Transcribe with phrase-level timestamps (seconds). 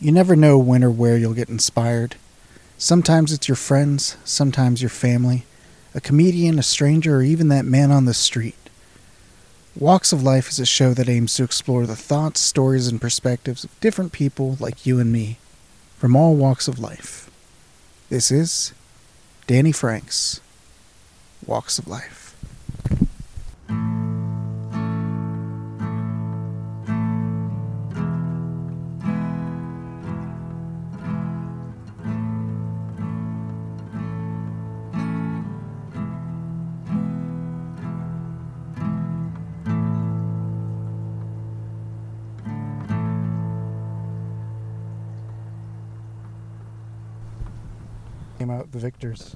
[0.00, 2.14] You never know when or where you'll get inspired.
[2.76, 5.44] Sometimes it's your friends, sometimes your family,
[5.92, 8.54] a comedian, a stranger, or even that man on the street.
[9.76, 13.64] Walks of Life is a show that aims to explore the thoughts, stories, and perspectives
[13.64, 15.38] of different people like you and me,
[15.96, 17.28] from all walks of life.
[18.08, 18.72] This is
[19.48, 20.40] Danny Franks,
[21.44, 22.17] Walks of Life.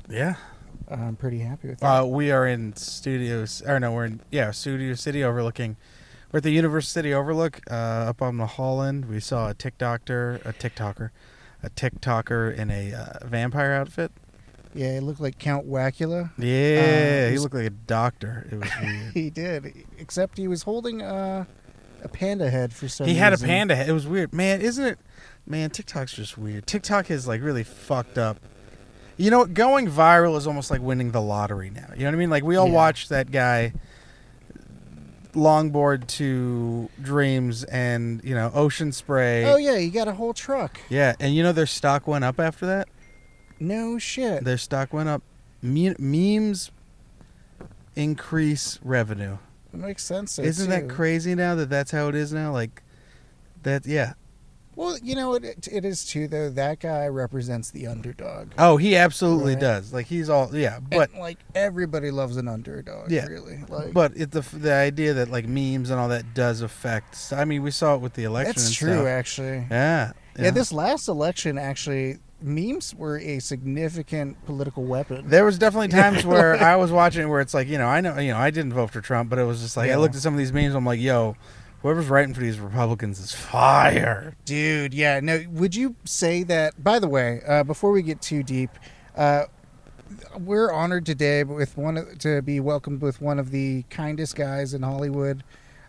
[0.09, 0.35] Yeah.
[0.89, 1.87] I'm pretty happy with that.
[2.03, 5.77] Uh, we are in studios, or no, we're in yeah Studio City overlooking.
[6.33, 9.05] We're at the Universal City Overlook, uh, up on the Holland.
[9.07, 11.11] We saw a TikToker, a TikToker,
[11.63, 14.13] a TikToker in a uh, vampire outfit.
[14.75, 16.31] yeah, it looked like Count Wacula.
[16.39, 18.47] Yeah, Uh, he looked like a doctor.
[18.51, 19.13] It was weird.
[19.15, 21.45] He did, except he was holding uh,
[22.03, 23.77] a panda head for some he had a panda.
[23.77, 23.89] head.
[23.89, 24.61] It was weird, man.
[24.63, 24.99] Isn't it?
[25.47, 26.67] Man, TikTok's just weird.
[26.67, 28.39] TikTok is like really fucked up.
[29.17, 31.89] You know, going viral is almost like winning the lottery now.
[31.95, 32.31] You know what I mean?
[32.31, 32.73] Like we all Yeah.
[32.75, 33.73] watched that guy
[35.35, 39.45] longboard to dreams and you know ocean spray.
[39.45, 40.79] Oh yeah, he got a whole truck.
[40.89, 42.89] Yeah, and you know their stock went up after that.
[43.61, 44.45] No shit.
[44.45, 45.23] Their stock went up.
[45.63, 46.71] Me- memes
[47.95, 49.39] increase revenue.
[49.73, 50.39] It makes sense.
[50.39, 52.53] Isn't that crazy now that that's how it is now?
[52.53, 52.83] Like
[53.63, 54.15] that, yeah.
[54.75, 55.69] Well, you know it.
[55.71, 56.49] It is too though.
[56.51, 58.53] That guy represents the underdog.
[58.59, 59.61] Oh, he absolutely Right.
[59.61, 59.93] does.
[59.93, 63.11] Like he's all yeah, but And, like everybody loves an underdog.
[63.11, 63.27] Yeah.
[63.27, 63.59] really.
[63.69, 67.33] Like, but it, the the idea that like memes and all that does affect.
[67.37, 68.53] I mean, we saw it with the election.
[68.55, 69.07] that's true, stuff.
[69.07, 69.67] actually.
[69.71, 70.51] Yeah, Yeah.
[70.51, 75.25] this last election actually, memes were a significant political weapon.
[75.29, 78.19] There was definitely times where I was watching where it's like you know I know
[78.19, 79.95] you know I didn't vote for Trump, but it was just like Yeah.
[79.95, 80.75] I looked at some of these memes.
[80.75, 81.37] I'm like, yo,
[81.83, 84.37] whoever's writing for these Republicans is fire.
[84.45, 85.21] Dude, yeah.
[85.21, 86.83] No, would you say that?
[86.83, 88.71] By the way, uh, before we get too deep,
[89.17, 89.45] uh,
[90.39, 94.83] we're honored today with one to be welcomed with one of the kindest guys in
[94.83, 95.43] Hollywood.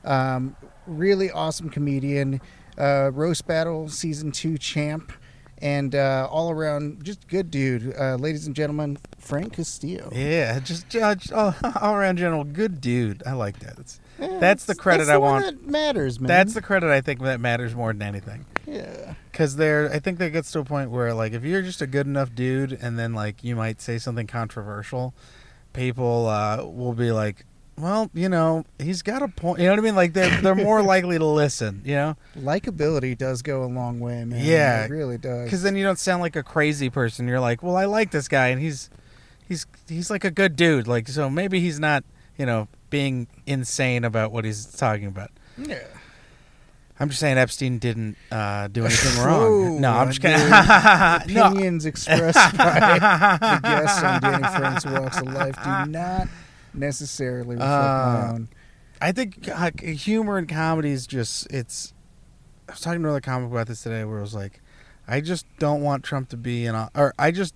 [0.03, 0.55] Um,
[0.87, 2.41] really awesome comedian,
[2.77, 5.13] uh, roast battle season two champ,
[5.59, 7.95] and uh, all around just good dude.
[7.97, 10.09] Uh, ladies and gentlemen, Frank Castillo.
[10.11, 13.23] Yeah, just judge all, all around general good dude.
[13.25, 13.77] I like that.
[13.79, 15.61] It's, Yeah, That's the credit that's I the one want.
[15.63, 16.27] That matters, man.
[16.27, 18.45] That's the credit I think that matters more than anything.
[18.67, 19.15] yeah.
[19.31, 21.87] Because there, I think that gets to a point where, like, if you're just a
[21.87, 25.15] good enough dude, and then like you might say something controversial,
[25.73, 29.79] people uh, will be like, "Well, you know, he's got a point." You know what
[29.79, 29.95] I mean?
[29.95, 31.81] Like they're they're more likely to listen.
[31.83, 34.45] You know, Likability does go a long way, man.
[34.45, 35.45] Yeah, it really does.
[35.45, 37.27] because then you don't sound like a crazy person.
[37.27, 38.91] You're like, "Well, I like this guy, and he's
[39.47, 42.03] he's he's like a good dude." Like, so maybe he's not,
[42.37, 45.31] you know, being insane about what he's talking about.
[45.57, 45.79] yeah.
[46.99, 49.81] I'm just saying Epstein didn't uh, do anything wrong.
[49.81, 50.39] No, I'm just kidding.
[51.41, 56.27] Opinions expressed by the guests on Danny Frank's Walks of Life do not
[56.75, 57.75] necessarily reflect my
[58.27, 58.47] Uh, own.
[59.01, 61.93] I think uh, humor and comedy is just it's.
[62.69, 64.61] I was talking to another comic about this today, where it was like,
[65.07, 67.55] I just don't want Trump to be in, or I just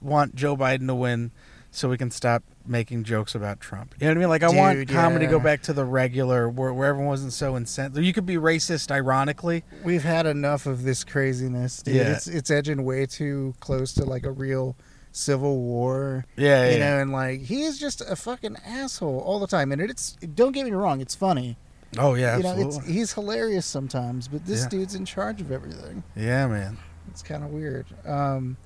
[0.00, 1.32] want Joe Biden to win,
[1.76, 3.94] so we can stop making jokes about Trump.
[4.00, 4.28] You know what I mean?
[4.30, 7.34] Like I want Dude, comedy to go back to the regular, where, where everyone wasn't
[7.34, 8.02] so insensitive.
[8.02, 9.62] You could be racist, ironically.
[9.84, 11.96] We've had enough of this craziness, dude.
[11.96, 12.12] Yeah.
[12.12, 14.74] It's it's edging way too close to like a real
[15.12, 16.24] civil war.
[16.36, 19.70] Yeah, yeah you know, and like he is just a fucking asshole all the time.
[19.70, 21.58] And it's don't get me wrong, it's funny.
[21.98, 24.68] oh yeah, you know, it's he's hilarious sometimes, but this Yeah.
[24.70, 26.02] dude's in charge of everything.
[26.16, 26.78] yeah, man.
[27.10, 27.84] It's kind of weird.
[28.06, 28.56] Um,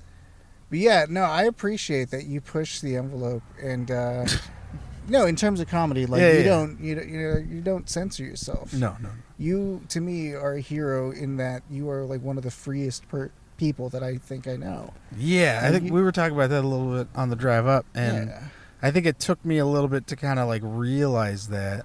[0.70, 4.26] but yeah, no, I appreciate that you push the envelope and uh,
[5.08, 6.44] no, in terms of comedy, like Yeah, you yeah.
[6.44, 8.72] don't you don't you, know, you don't censor yourself.
[8.72, 9.10] No, no.
[9.38, 13.09] You to me are a hero in that you are like one of the freest
[13.09, 14.95] per- people that I think I know.
[15.16, 17.66] Yeah, I think you- we were talking about that a little bit on the drive
[17.66, 18.42] up, and yeah.
[18.83, 21.84] I think it took me a little bit to kind of like realize that.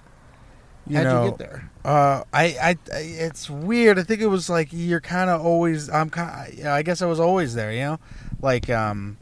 [0.87, 1.71] You How'd know, you get there?
[1.83, 3.97] Uh, I, I, I- it's weird.
[3.97, 5.89] I think it was like you're kind of always.
[5.89, 6.63] I'm kind.
[6.67, 7.71] I guess I was always there.
[7.71, 7.99] You know,
[8.41, 9.17] like um,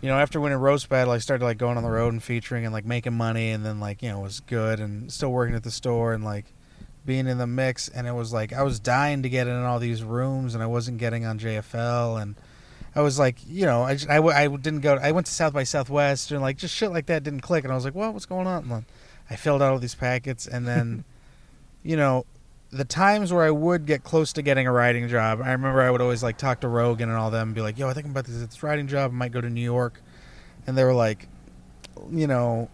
[0.00, 2.64] you know, after winning roast battle, I started like going on the road and featuring
[2.64, 5.62] and like making money, and then like you know was good and still working at
[5.62, 6.46] the store and like
[7.04, 7.88] being in the mix.
[7.88, 10.66] And it was like I was dying to get in all these rooms, and I
[10.66, 12.36] wasn't getting on JFL and.
[12.94, 14.94] I was like, you know, I, just, I, I didn't go.
[14.94, 17.72] I went to South by Southwest and like just shit like that didn't click, and
[17.72, 18.68] I was like, well, what's going on?
[18.72, 18.84] And
[19.30, 21.04] I filled out all these packets, and then,
[21.84, 22.24] you know,
[22.70, 25.90] the times where I would get close to getting a writing job, I remember I
[25.90, 28.06] would always like talk to Rogan and all them and be like, "Yo, I think
[28.06, 29.10] I'm about to get this writing job.
[29.10, 30.02] I might go to New York,"
[30.66, 31.28] and they were like,
[32.10, 32.68] you know,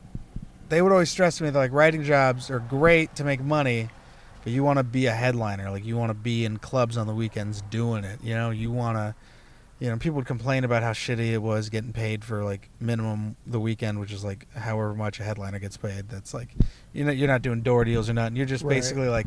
[0.69, 3.88] they would always stress me that like writing jobs are great to make money,
[4.43, 5.70] but you want to be a headliner.
[5.70, 8.19] Like you want to be in clubs on the weekends doing it.
[8.23, 9.14] You know, you want to.
[9.85, 13.37] You know, people would complain about how shitty it was getting paid for like minimum
[13.47, 16.09] the weekend, which is like however much a headliner gets paid.
[16.09, 16.49] That's like,
[16.95, 18.35] you know, you're not doing door deals or nothing.
[18.35, 18.71] You're just Right.
[18.77, 19.27] basically like,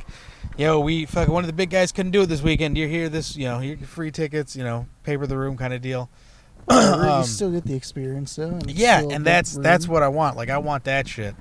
[0.58, 2.76] yo, we fuck one of the big guys couldn't do it this weekend.
[2.76, 5.82] You're here, this, you know, here free tickets, you know, paper the room kind of
[5.84, 6.10] deal.
[6.70, 8.48] Um, you still get the experience though.
[8.50, 9.64] and yeah and that's room.
[9.64, 11.34] that's what i want like i want that shit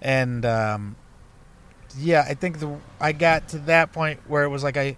[0.00, 0.96] and um
[1.98, 4.96] yeah i think the i got to that point where it was like i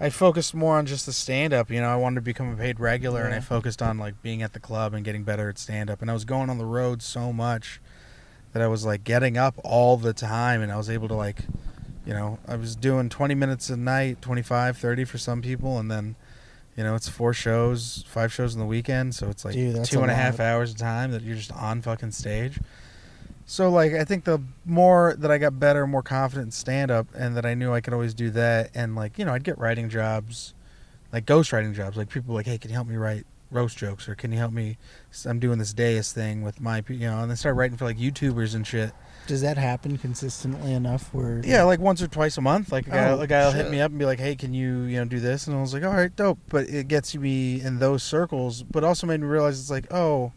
[0.00, 2.56] i focused more on just the stand up you know i wanted to become a
[2.56, 5.58] paid regular and i focused on like being at the club and getting better at
[5.58, 7.80] stand up and i was going on the road so much
[8.52, 11.42] that i was like getting up all the time and i was able to like
[12.04, 15.90] you know i was doing 20 minutes a night 25 30 for some people and
[15.90, 16.16] then
[16.76, 20.02] you know it's four shows five shows in the weekend so it's like Dude, two
[20.02, 22.58] and a half hours of time that you're just on fucking stage
[23.46, 27.06] so like i think the more that i got better more confident in stand up
[27.14, 29.58] and that i knew i could always do that and like you know i'd get
[29.58, 30.54] writing jobs
[31.12, 34.08] like ghost writing jobs like people like hey can you help me write roast jokes
[34.08, 34.76] or can you help me
[35.26, 37.98] i'm doing this deus thing with my you know and then start writing for like
[37.98, 38.92] youtubers and shit
[39.26, 42.72] Does that happen consistently enough where yeah, like once or twice a month.
[42.72, 44.52] Like a guy, Oh, a guy will hit me up and be like, "Hey, can
[44.52, 47.14] you you know do this?" And I was like, "All right, dope." But it gets
[47.14, 50.32] me in those circles, but also made me realize it's like, oh,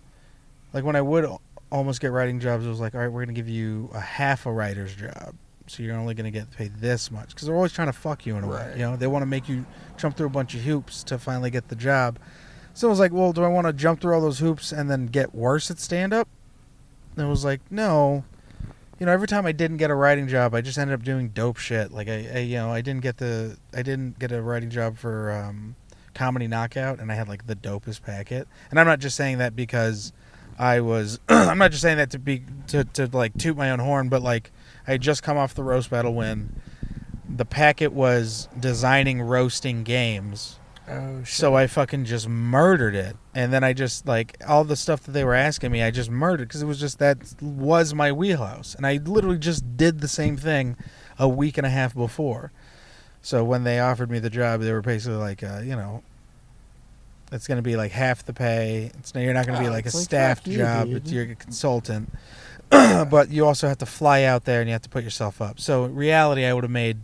[0.71, 1.25] like when I would
[1.71, 4.45] almost get writing jobs, it was like, all right, we're gonna give you a half
[4.45, 5.35] a writer's job,
[5.67, 8.37] so you're only gonna get paid this much because they're always trying to fuck you
[8.37, 8.73] in a way.
[8.75, 9.65] You know, they want to make you
[9.97, 12.19] jump through a bunch of hoops to finally get the job.
[12.73, 14.89] So I was like, well, do I want to jump through all those hoops and
[14.89, 16.27] then get worse at stand up?
[17.15, 18.23] And it was like, no
[18.99, 21.29] you know, every time I didn't get a writing job, I just ended up doing
[21.29, 21.91] dope shit.
[21.91, 24.97] Like I, I you know, I didn't get the, I didn't get a writing job
[24.97, 25.75] for um,
[26.15, 28.47] comedy knockout, and I had like the dopest packet.
[28.71, 30.13] And I'm not just saying that because
[30.57, 33.80] I was, I'm not just saying that to be to to like toot my own
[33.80, 34.51] horn, but like
[34.88, 36.59] I had just come off the roast battle win.
[37.30, 40.59] The packet was designing roasting games.
[40.88, 41.27] oh shit.
[41.27, 45.12] So I fucking just murdered it, and then I just like all the stuff that
[45.12, 48.74] they were asking me, I just murdered because it was just that was my wheelhouse,
[48.75, 50.77] and I literally just did the same thing
[51.19, 52.51] a week and a half before.
[53.21, 56.01] So when they offered me the job, they were basically like, uh, you know,
[57.31, 58.91] it's going to be like half the pay.
[59.00, 60.89] It's you're not going to be Oh, like a like, staff you, job.
[60.91, 62.12] It's you're a consultant,
[62.69, 65.59] but you also have to fly out there and you have to put yourself up.
[65.59, 66.97] So in reality, I would have made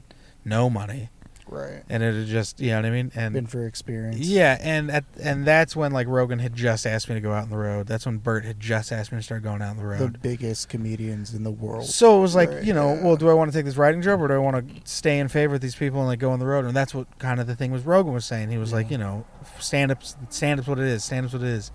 [0.45, 1.09] no money,
[1.53, 1.83] right.
[1.89, 3.11] and it would just you know what I mean.
[3.15, 4.17] And Been for experience.
[4.19, 7.43] yeah, and at, and that's when like Rogan had just asked me to go out
[7.43, 7.87] on the road.
[7.87, 10.13] That's when Bert had just asked me to start going out on the road.
[10.15, 11.85] The biggest comedians in the world.
[11.85, 13.03] So it was like, Right, you know, yeah.
[13.03, 15.19] well, do I want to take this writing job or do I want to stay
[15.19, 16.65] in favor with these people and like go on the road?
[16.65, 18.49] And that's what kind of the thing was Rogan was saying.
[18.49, 18.91] He was like, Yeah.
[18.91, 19.25] you know,
[19.59, 21.71] stand up, stand ups what it is, stand ups what it is,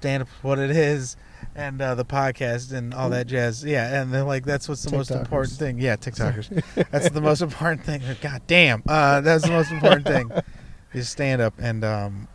[0.00, 1.16] stand ups what it is,
[1.54, 3.64] and uh, the podcast and all that jazz.
[3.64, 5.78] Yeah, and then like that's what's the most important thing.
[5.78, 6.62] Yeah, TikTokers.
[6.90, 8.02] that's the most important thing.
[8.20, 10.30] God damn, uh, that's the most important thing.
[10.92, 12.28] Is stand up and um,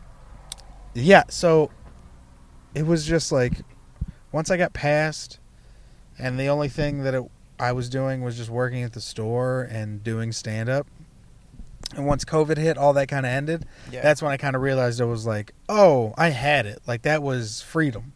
[0.95, 1.23] yeah.
[1.29, 1.69] So
[2.73, 3.61] it was just like
[4.31, 5.39] once I got past,
[6.17, 7.23] and the only thing that it,
[7.59, 10.87] I was doing was just working at the store and doing stand up.
[11.95, 13.65] And once COVID hit, all that kind of ended.
[13.91, 14.01] Yeah.
[14.01, 16.81] That's when I kind of realized it was like, oh, I had it.
[16.85, 18.13] Like that was freedom.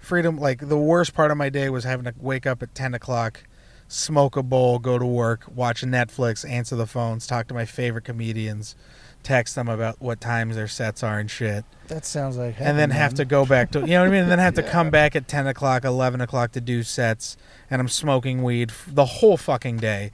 [0.00, 0.36] Freedom.
[0.38, 3.44] Like the worst part of my day was having to wake up at ten o'clock,
[3.86, 8.04] smoke a bowl, go to work, watch Netflix, answer the phones, talk to my favorite
[8.04, 8.74] comedians,
[9.22, 12.90] text them about what times their sets are and shit that sounds like and then
[12.90, 14.62] heaven, have to go back to you know what I mean, and then have to
[14.62, 14.70] Yeah.
[14.70, 17.36] come back at ten o'clock, eleven o'clock to do sets,
[17.70, 20.12] and I'm smoking weed f- the whole fucking day,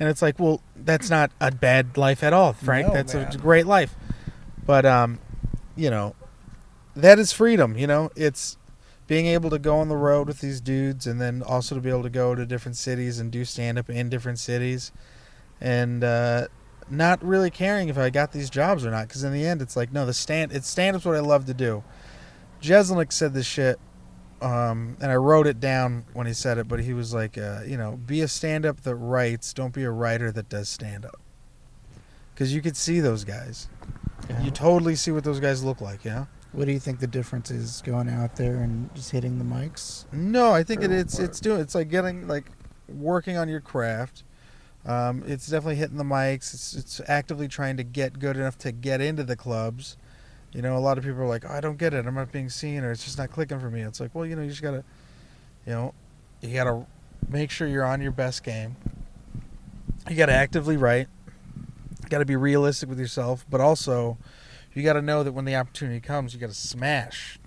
[0.00, 2.88] and it's like, well, that's not a bad life at all, Frank.
[2.88, 3.32] No, that's man.
[3.32, 3.94] a great life,
[4.66, 5.18] but um,
[5.76, 6.16] you know,
[6.96, 7.76] that is freedom.
[7.78, 8.56] You know, it's
[9.10, 11.90] being able to go on the road with these dudes, and then also to be
[11.90, 14.92] able to go to different cities and do stand up in different cities,
[15.60, 16.46] and uh,
[16.88, 19.08] not really caring if I got these jobs or not.
[19.08, 21.46] Because in the end, it's like, no, the stand it's stand up's what I love
[21.46, 21.82] to do.
[22.62, 23.80] Jeselnik said this shit,
[24.40, 26.68] um, and I wrote it down when he said it.
[26.68, 29.52] But he was like, uh, you know, be a stand up that writes.
[29.52, 31.20] Don't be a writer that does stand up.
[32.32, 33.66] Because you could see those guys.
[34.28, 34.40] Yeah.
[34.40, 36.04] You totally see what those guys look like.
[36.04, 36.28] You know.
[36.52, 40.04] What do you think the difference is going out there and just hitting the mics?
[40.12, 41.24] No, I think it, it's what?
[41.28, 42.46] it's doing it's like getting like
[42.88, 44.24] working on your craft.
[44.84, 46.52] Um, it's definitely hitting the mics.
[46.54, 49.96] It's it's actively trying to get good enough to get into the clubs.
[50.52, 52.06] You know, a lot of people are like, oh, I don't get it.
[52.06, 53.82] I'm not being seen, or it's just not clicking for me.
[53.82, 54.82] It's like, well, you know, you just gotta,
[55.66, 55.94] you know,
[56.40, 56.84] you gotta
[57.28, 58.76] make sure you're on your best game.
[60.08, 61.06] You gotta actively write.
[62.02, 64.18] You got to be realistic with yourself, but also
[64.76, 67.38] you got to know that when the opportunity comes, you got to smash.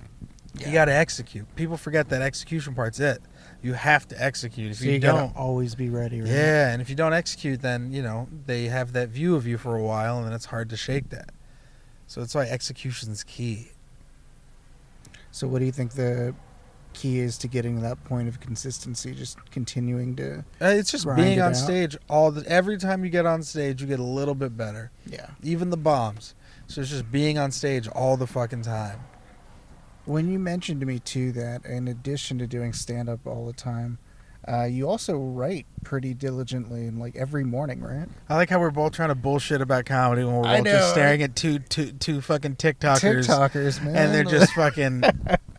[0.60, 1.48] You got to execute.
[1.56, 3.20] People forget that execution part's it.
[3.64, 4.72] You have to execute.
[4.72, 6.22] If So you, you don't, always be ready.
[6.22, 6.30] Right?
[6.30, 9.58] yeah, and if you don't execute, then you know they have that view of you
[9.58, 11.30] for a while, and then it's hard to shake that.
[12.08, 13.70] So that's why execution's key.
[15.32, 16.36] So what do you think the
[16.94, 19.16] key is to getting to that point of consistency?
[19.16, 20.40] Just continuing to.
[20.62, 21.56] Uh, It's just being it on out.
[21.56, 24.92] stage all the every time you get on stage, you get a little bit better.
[25.08, 25.32] Yeah.
[25.42, 26.36] Even the bombs.
[26.74, 29.00] So it's just being on stage all the fucking time.
[30.06, 33.54] When you mentioned to me too that in addition to doing stand up all the
[33.54, 34.00] time,
[34.48, 38.08] uh, you also write pretty diligently and like every morning, right?
[38.28, 40.90] I like how we're both trying to bullshit about comedy when we're I both just
[40.94, 45.04] staring at two two two fucking TikTokers, TikTokers, man, and they're just fucking,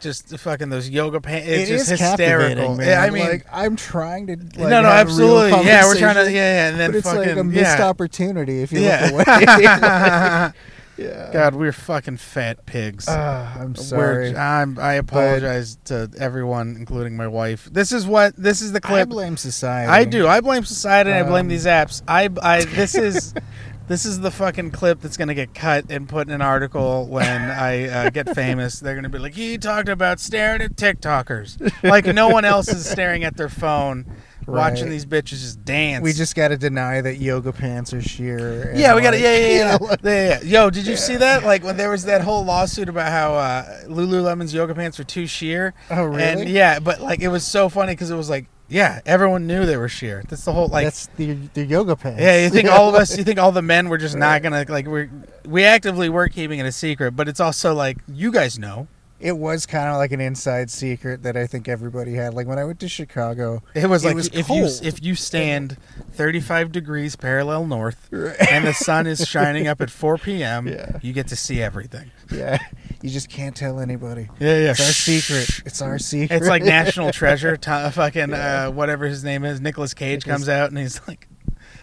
[0.00, 1.48] just fucking those yoga pants.
[1.48, 2.76] It's It just is hysterical.
[2.76, 2.86] man.
[2.86, 4.36] Yeah, I mean, like I'm trying to.
[4.36, 5.66] Like, no, no, have a real absolutely.
[5.66, 6.24] Yeah, we're trying to.
[6.24, 7.88] Yeah, yeah, and then but it's fucking like a missed yeah.
[7.88, 9.10] opportunity if you Yeah.
[9.12, 10.52] look away.
[10.96, 11.30] yeah.
[11.32, 13.06] God, we're fucking fat pigs.
[13.08, 14.36] Ah, I'm We're- sorry.
[14.36, 17.68] I'm, I apologize to everyone, including my wife.
[17.72, 19.00] This is what this is the clip.
[19.00, 19.90] I blame society.
[19.90, 20.28] I do.
[20.28, 22.02] I blame society and I blame Um, these apps.
[22.06, 23.34] I, I this is
[23.86, 27.40] this is the fucking clip that's gonna get cut and put in an article when
[27.50, 28.80] I uh, get famous.
[28.80, 32.88] They're gonna be like, he talked about staring at TikTokers, like no one else is
[32.88, 34.06] staring at their phone,
[34.46, 36.02] watching these bitches just dance.
[36.02, 38.72] We just got to deny that yoga pants are sheer.
[38.74, 39.46] yeah, we got to yeah, yeah,
[39.80, 39.96] yeah.
[40.02, 40.42] yeah, yeah.
[40.42, 41.44] Yo, did you see that?
[41.44, 45.26] Like when there was that whole lawsuit about how uh, Lululemon's yoga pants were too
[45.26, 45.74] sheer.
[45.90, 46.22] Oh, really?
[46.22, 49.66] And yeah, but like it was so funny because it was like, yeah, everyone knew
[49.66, 50.24] they were sheer.
[50.28, 50.84] That's the whole like.
[50.84, 52.20] That's the the yoga pants.
[52.20, 53.16] yeah, you think all of us?
[53.18, 54.88] You think all the men were just not gonna like?
[54.88, 55.08] We
[55.46, 58.88] we actively were keeping it a secret, but it's also like you guys know.
[59.20, 62.34] It was kind of like an inside secret that I think everybody had.
[62.34, 64.58] Like when I went to Chicago, It was It like was if cold.
[64.60, 65.76] you if you stand
[66.12, 70.98] 35 degrees parallel north and the sun is shining up at 4 p.m., Yeah.
[71.00, 72.10] you get to see everything.
[72.30, 72.58] yeah,
[73.02, 74.28] you just can't tell anybody.
[74.40, 74.70] Yeah, yeah.
[74.72, 75.62] It's our secret.
[75.64, 76.36] It's our secret.
[76.36, 77.56] It's like National Treasure.
[77.56, 78.66] To, fucking Yeah.
[78.66, 81.28] uh, whatever his name is, Nicolas Cage Nicolas- comes out and he's like,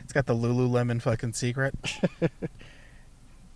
[0.03, 1.73] it's got the Lululemon fucking secret.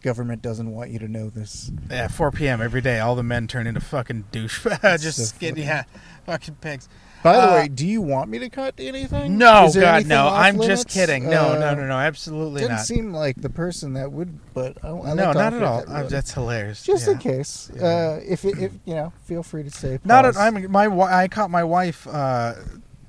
[0.05, 1.71] government doesn't want you to know this.
[1.89, 2.61] Yeah, 4 p.m.
[2.61, 2.99] every day.
[2.99, 5.01] All the men turn into fucking douchebags.
[5.01, 5.63] Just skinny, funny.
[5.65, 5.83] yeah,
[6.25, 6.87] fucking pigs.
[7.23, 9.39] By the Uh, way, do you want me to cut anything?
[9.39, 10.27] No, God, anything no.
[10.27, 10.83] I'm limits?
[10.83, 11.27] just kidding.
[11.27, 11.97] No, Uh, no, no, no.
[11.97, 12.85] Absolutely Didn't not.
[12.85, 15.79] seem like the person that would, but I, I no, not at all.
[15.79, 16.09] that Uh, really.
[16.09, 16.83] that's hilarious.
[16.83, 17.13] just yeah.
[17.13, 17.71] in case.
[17.75, 17.81] Yeah.
[17.83, 19.97] Uh, if it, if you know, feel free to say.
[20.05, 20.43] Not at, pause.
[20.43, 22.11] I mean, my I caught my wife uh,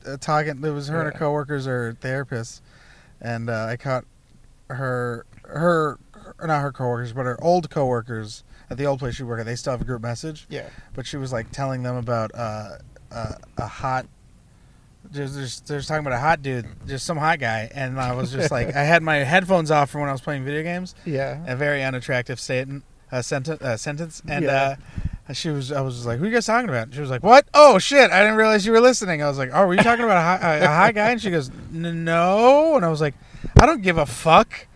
[0.07, 0.65] uh, talking.
[0.65, 2.63] It was her and her coworkers or therapists,
[3.21, 4.07] and uh, I caught
[4.71, 5.99] her her
[6.39, 9.47] or not her coworkers, but her old coworkers at the old place she worked at.
[9.47, 10.69] They still have a group message, Yeah.
[10.95, 12.79] but she was like telling them about uh,
[13.13, 14.07] uh, a hot.
[15.13, 18.51] Just, they're talking about a hot dude, just some hot guy, and I was just
[18.51, 21.45] like, I had my headphones off from when I was playing video games, Yeah.
[21.47, 24.75] a very unattractive statement, uh, sentence, uh, sentence, and Yeah.
[25.29, 27.09] uh, she was, I was just like, "Who are you guys talking about?" She was
[27.11, 27.47] like, "What?
[27.55, 28.11] Oh shit!
[28.11, 30.21] I didn't realize you were listening." I was like, "Oh, were you talking about a
[30.23, 33.15] hot, a, a hot guy?" And she goes, "No," and I was like,
[33.61, 34.67] "I don't give a fuck."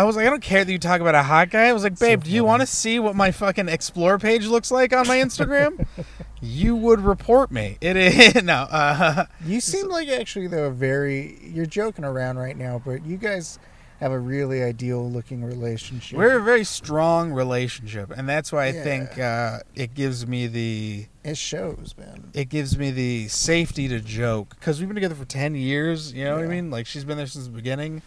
[0.00, 1.82] I was like, "I don't care that you talk about a hot guy." I was
[1.82, 4.92] like, So "Babe, do you want to see what my fucking explore page looks like
[4.92, 5.86] on my Instagram?"
[6.40, 7.78] you would report me.
[7.80, 8.54] It is no.
[8.70, 13.16] Uh, You seem like actually though a very you're joking around right now, but you
[13.16, 13.58] guys
[14.00, 16.16] have a really ideal looking relationship.
[16.16, 18.84] we're a very strong relationship, and that's why I Yeah.
[18.84, 22.30] think uh, it gives me the it shows, man.
[22.32, 26.22] it gives me the safety to joke because we've been together for 10 years you
[26.24, 28.00] know what i mean like she's been there since the beginning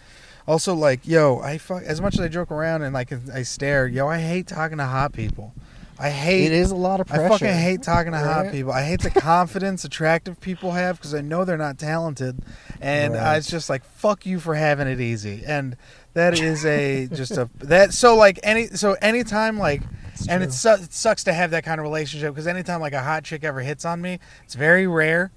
[0.48, 3.88] also like yo i fuck as much as i joke around and like i stare
[3.88, 5.54] yo i hate talking to hot people
[6.00, 7.26] i hate It is a lot of pressure.
[7.26, 8.72] I fucking hate talking to hot people.
[8.72, 12.40] I hate the confidence attractive people have because I know they're not talented,
[12.82, 13.36] and Right.
[13.36, 15.44] uh, it's just like fuck you for having it easy.
[15.46, 15.78] And
[16.16, 19.84] that is a just a that so like any so anytime like
[20.14, 22.94] It's and it, su- it sucks to have that kind of relationship because anytime like
[22.94, 25.30] a hot chick ever hits on me, it's very rare.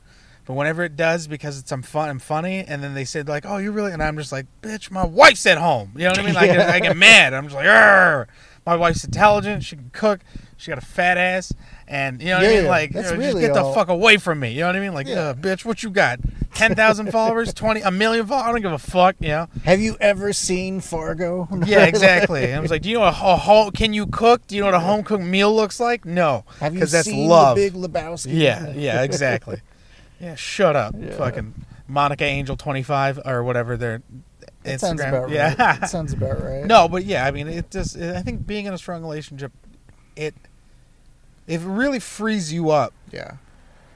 [0.47, 3.47] But whenever it does, because it's I'm fun and funny, and then they said like,
[3.47, 6.19] "Oh, you really," and I'm just like, "Bitch, my wife's at home." You know what
[6.19, 6.35] I mean?
[6.35, 6.71] Like Yeah.
[6.71, 7.33] I get mad.
[7.33, 8.29] I'm just like, "Arr!"
[8.67, 9.63] My wife's intelligent.
[9.65, 10.21] She can cook.
[10.57, 11.53] She got a fat ass,
[11.89, 12.67] and you know what I mean.
[12.67, 14.53] Like, you know, just really get the fuck away from me.
[14.53, 14.95] You know what I mean?
[14.95, 15.29] Like, Yeah.
[15.29, 16.21] uh, bitch, what you got?
[16.55, 18.47] Ten thousand followers, twenty, a million followers.
[18.49, 19.17] I don't give a fuck.
[19.21, 19.49] You know?
[19.65, 21.49] Have you ever seen Fargo?
[21.67, 22.53] Yeah, exactly.
[22.55, 23.71] I was like, do you know a, home?
[23.73, 24.47] Can you cook?
[24.47, 26.05] Do you know what a home cooked meal looks like?
[26.05, 27.57] No, Have you because that's seen love.
[27.57, 28.39] the Big Lebowski?
[28.39, 29.61] Yeah, yeah, exactly.
[30.21, 31.17] yeah, shut up, Yeah.
[31.17, 31.55] fucking
[31.89, 34.03] Monica Angel twenty five or whatever their
[34.63, 34.81] That Instagram.
[34.81, 35.57] sounds about yeah, right.
[35.59, 36.65] That sounds about right.
[36.65, 37.97] no, but yeah, I mean, it just.
[37.99, 39.53] I think being in a strong relationship,
[40.17, 40.35] it,
[41.47, 43.33] it really frees you up Yeah.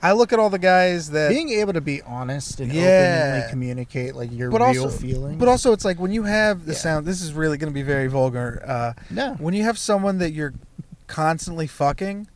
[0.01, 3.33] I look at all the guys that being able to be honest and Yeah.
[3.41, 5.39] openly communicate like your But real also- feelings.
[5.39, 6.79] But also, it's like when you have the Yeah.
[6.79, 7.07] sound.
[7.07, 8.63] This is really going to be very vulgar.
[8.65, 10.53] Uh, no, when you have someone that you're
[11.09, 12.29] constantly fucking,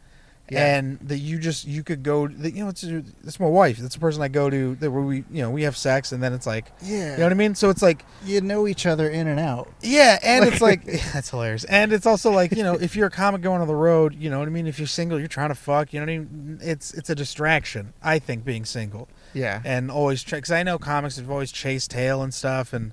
[0.52, 0.76] Yeah.
[0.76, 2.28] and that you just you could go.
[2.28, 3.78] That, you know, it's it's my wife.
[3.78, 4.74] That's the person I go to.
[4.76, 7.24] That where we you know we have sex, and then it's like yeah, you know
[7.24, 7.54] what I mean.
[7.54, 9.70] So it's like you know each other in and out.
[9.80, 11.64] yeah, and it's Like- like that's hilarious.
[11.64, 14.30] And it's also like you know if you're a comic going on the road, you
[14.30, 14.66] know what I mean.
[14.66, 15.92] If you're single, you're trying to fuck.
[15.92, 16.58] You know what I mean.
[16.62, 17.92] It's it's a distraction.
[18.02, 19.08] I think being single.
[19.34, 22.92] Yeah, and always because I know comics have always chased tail and stuff and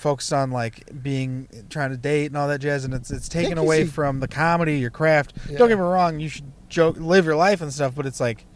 [0.00, 3.58] focused on like being trying to date and all that jazz and it's it's taken
[3.58, 5.58] away see- from the comedy your craft Yeah.
[5.58, 8.46] don't get me wrong you should joke live your life and stuff but it's like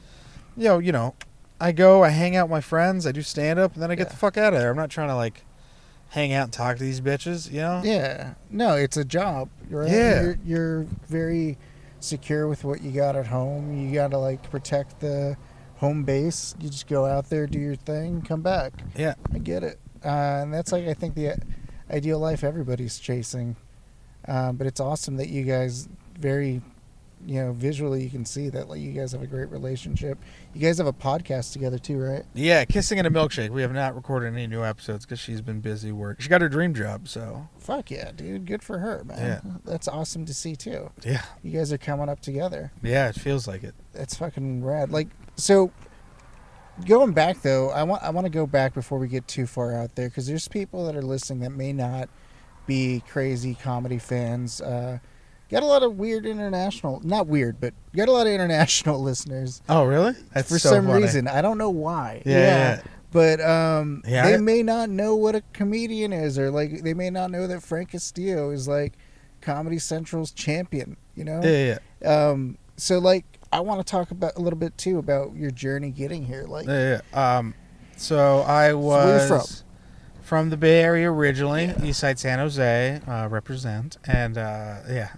[0.56, 1.14] you know you know
[1.60, 3.94] I go I hang out with my friends I do stand up and then I
[3.94, 4.10] get Yeah.
[4.10, 5.44] the fuck out of there I'm not trying to like
[6.10, 8.34] hang out and talk to these bitches you know yeah.
[8.50, 9.48] No, it's a job.
[9.68, 9.90] Right?
[9.90, 10.22] Yeah.
[10.22, 11.58] you're, you're very
[12.00, 13.76] secure with what you got at home.
[13.76, 15.36] You got to like protect the
[15.76, 16.54] home base.
[16.60, 18.72] You just go out there, do your thing, come back.
[18.96, 20.08] yeah I get it, uh,
[20.42, 21.36] and that's like I think the
[21.90, 23.56] ideal life everybody's chasing.
[24.26, 25.86] Um, but it's awesome that you guys
[26.18, 26.62] very,
[27.26, 30.18] you know, visually you can see that like you guys have a great relationship.
[30.54, 32.24] You guys have a podcast together too, right?
[32.32, 35.60] yeah kissing in a milkshake we have not recorded any new episodes because she's been
[35.60, 38.46] busy work she got her dream job so Fuck yeah, dude!
[38.46, 39.18] Good for her, man.
[39.44, 39.50] Yeah.
[39.64, 40.90] That's awesome to see too.
[41.04, 42.72] yeah You guys are coming up together.
[42.82, 44.90] yeah it feels like it That's fucking rad.
[44.90, 45.70] Like so.
[46.86, 49.74] Going back though, I want I want to go back before we get too far
[49.74, 52.08] out there because there's people that are listening that may not
[52.66, 54.60] be crazy comedy fans.
[54.60, 54.98] Uh,
[55.50, 59.62] got a lot of weird international, not weird, but got a lot of international listeners
[59.68, 61.02] oh really that's for so some funny.
[61.02, 61.28] reason.
[61.28, 62.22] I don't know why.
[62.26, 62.82] Yeah, yeah.
[63.12, 66.94] But um, Yeah, they I- may not know what a comedian is, or like they
[66.94, 68.94] may not know that Frank Castillo is like
[69.40, 70.96] Comedy Central's champion.
[71.14, 71.40] You know.
[71.44, 73.24] yeah yeah Um, so like
[73.54, 76.42] I want to talk about a little bit too about your journey getting here.
[76.42, 77.36] Like, Yeah, yeah.
[77.38, 77.54] Um,
[77.96, 80.50] so I where was you from?
[80.50, 81.84] the Bay Area originally, Yeah.
[81.84, 85.10] East Side San Jose, uh, represent, and uh, yeah,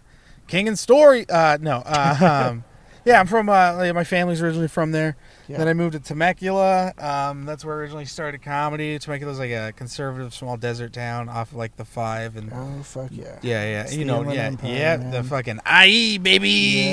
[0.48, 1.26] King and Story.
[1.30, 2.64] Uh, no, uh, um,
[3.06, 3.48] yeah, I'm from.
[3.48, 5.16] Uh, my family's originally from there.
[5.48, 5.58] Yeah.
[5.58, 6.92] Then I moved to Temecula.
[6.98, 8.98] Um, that's where I originally started comedy.
[8.98, 12.50] Temecula's like a conservative small desert town off of, like the five and.
[12.52, 13.38] oh fuck yeah.
[13.42, 15.10] Yeah, yeah, It's you know, yeah, Empire, yeah, man.
[15.12, 16.48] the fucking IE baby.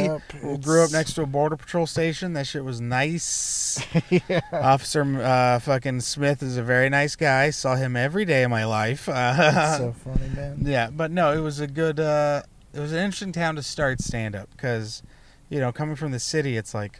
[0.06, 2.34] Yep, We grew up next to a border patrol station.
[2.34, 3.84] That shit was nice.
[4.30, 4.42] yeah.
[4.52, 7.50] Officer uh, fucking Smith is a very nice guy.
[7.50, 9.10] Saw him every day of my life.
[9.24, 10.58] Uh, so funny, man.
[10.62, 12.00] yeah, but no, it was a good.
[12.00, 12.42] Uh,
[12.74, 15.02] it was an interesting town to start stand up because,
[15.50, 17.00] you know, coming from the city, it's like,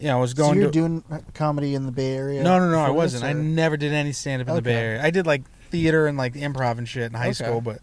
[0.00, 0.72] you know, I was So going you're to.
[0.72, 2.42] doing comedy in the Bay Area?
[2.42, 3.24] no, no, no, I wasn't.
[3.24, 5.02] I never did any stand up in the Bay Area.
[5.02, 7.32] I did like theater and like improv and shit in high Okay.
[7.44, 7.80] school, but.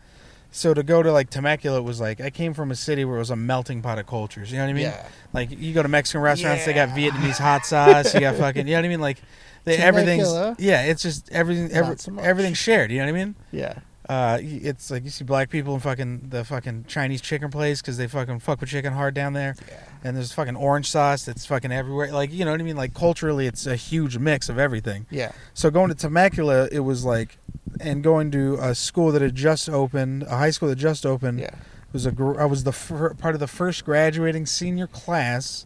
[0.52, 3.18] So to go to like Temecula, it was like I came from a city where
[3.18, 4.54] it was a melting pot of cultures.
[4.54, 4.84] You know what I mean?
[4.84, 5.06] yeah.
[5.34, 8.14] Like you go to Mexican restaurants, they got Vietnamese hot sauce.
[8.14, 9.02] You got fucking, you know what I mean?
[9.02, 9.18] Like
[9.66, 10.84] they, everything's yeah.
[10.84, 12.90] It's just everything, every, so everything's shared.
[12.90, 13.36] You know what I mean?
[13.52, 13.80] Yeah.
[14.08, 17.98] Uh, it's like you see black people in fucking the fucking Chinese chicken place because
[17.98, 19.80] they fucking fuck with chicken hard down there, Yeah.
[20.04, 22.12] and there's fucking orange sauce that's fucking everywhere.
[22.12, 22.78] Like you know what I mean?
[22.78, 25.08] Like culturally, it's a huge mix of everything.
[25.10, 25.32] Yeah.
[25.56, 27.38] So going to Temecula, it was like,
[27.80, 31.40] and going to a school that had just opened, a high school that just opened
[31.40, 31.56] Yeah.
[31.92, 35.66] was a gr- I was the fir- part of the first graduating senior class,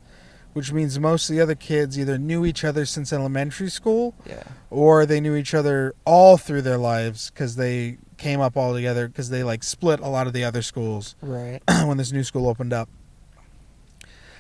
[0.60, 4.44] which means most of the other kids either knew each other since elementary school Yeah.
[4.70, 9.08] or they knew each other all through their lives because they came up all together
[9.08, 11.62] because they like split a lot of the other schools Right.
[11.86, 12.90] when this new school opened up.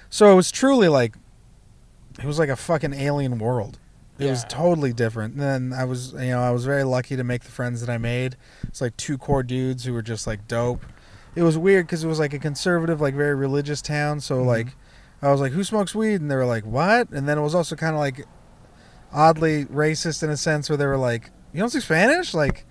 [0.10, 1.15] So it was truly like
[2.19, 3.79] it was like a fucking alien world.
[4.17, 5.36] It was totally different.
[5.36, 7.89] And then I was, you know, I was very lucky to make the friends that
[7.89, 8.36] I made.
[8.67, 10.86] It's like two core dudes who were just like dope.
[11.36, 14.19] It was weird because it was like a conservative, like very religious town.
[14.19, 14.45] So Mhm.
[14.45, 14.67] like,
[15.21, 17.55] I was like, "Who smokes weed?" And they were like, "What?" And then it was
[17.55, 18.25] also kind of like
[19.12, 22.65] oddly racist in a sense where they were like, "You don't speak Spanish?" Like,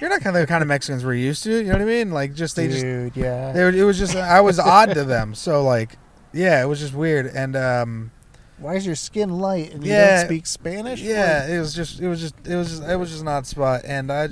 [0.00, 1.58] you're not kind of the kind of Mexicans we're used to.
[1.58, 2.10] You know what I mean?
[2.10, 2.84] Like, just they just
[3.16, 3.52] yeah.
[3.52, 5.34] they were, it was just I was odd to them.
[5.34, 5.98] So like,
[6.32, 7.26] yeah, it was just weird.
[7.26, 8.10] And um,
[8.58, 11.02] Why is your skin light and you don't speak Spanish?
[11.02, 13.46] yeah, it was just it was just it was just it was just an odd
[13.46, 13.82] spot.
[13.84, 14.28] And I,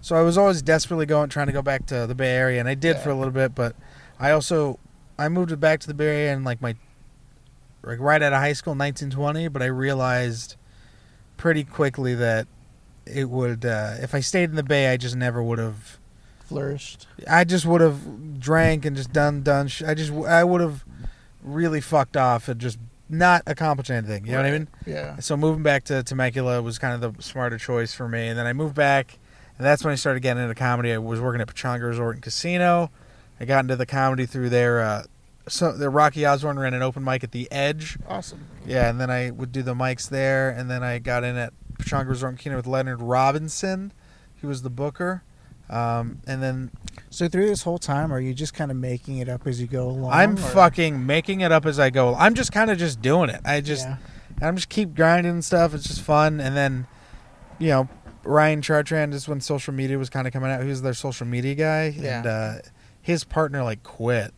[0.00, 2.68] so I was always desperately going trying to go back to the Bay Area, and
[2.68, 3.54] I did for a little bit.
[3.54, 3.74] But
[4.18, 4.78] I also
[5.18, 6.74] I moved back to the Bay Area in like my
[7.82, 9.48] like right out of high school, 1920.
[9.48, 10.56] But I realized
[11.36, 12.46] pretty quickly that
[13.06, 15.98] it would uh, if I stayed in the Bay, I just never would have.
[16.44, 17.06] flourished.
[17.28, 19.68] I just would have drank and just done done.
[19.68, 20.84] Sh- I just I would have
[21.42, 24.26] really fucked off and just not accomplished anything.
[24.26, 24.68] You know what I mean?
[24.84, 25.18] Yeah.
[25.20, 28.26] So moving back to Temecula was kind of the smarter choice for me.
[28.26, 29.18] And then I moved back,
[29.56, 30.92] and that's when I started getting into comedy.
[30.92, 32.90] I was working at Pechanga Resort and Casino.
[33.40, 34.80] I got into the comedy through there.
[34.80, 35.02] Uh,
[35.48, 37.98] so the Rocky Osborne ran an open mic at the Edge.
[38.08, 38.46] Awesome.
[38.66, 41.52] Yeah, and then I would do the mics there, and then I got in at
[41.78, 43.92] Pechanga Resort and Casino with Leonard Robinson.
[44.40, 45.22] He was the booker.
[45.68, 46.70] Um, and then
[47.10, 49.66] So through this whole time, are you just kind of making it up as you
[49.66, 50.12] go along?
[50.12, 52.14] I'm or- fucking making it up as I go.
[52.14, 53.40] I'm just kind of just doing it.
[53.44, 53.96] I just Yeah.
[54.42, 55.74] I'm just keep grinding and stuff.
[55.74, 56.40] It's just fun.
[56.40, 56.86] And then,
[57.58, 57.88] you know,
[58.22, 60.62] Ryan Chartrand is when social media was kind of coming out.
[60.62, 62.18] He was their social media guy, Yeah.
[62.18, 62.54] and uh,
[63.06, 64.34] his partner like quit,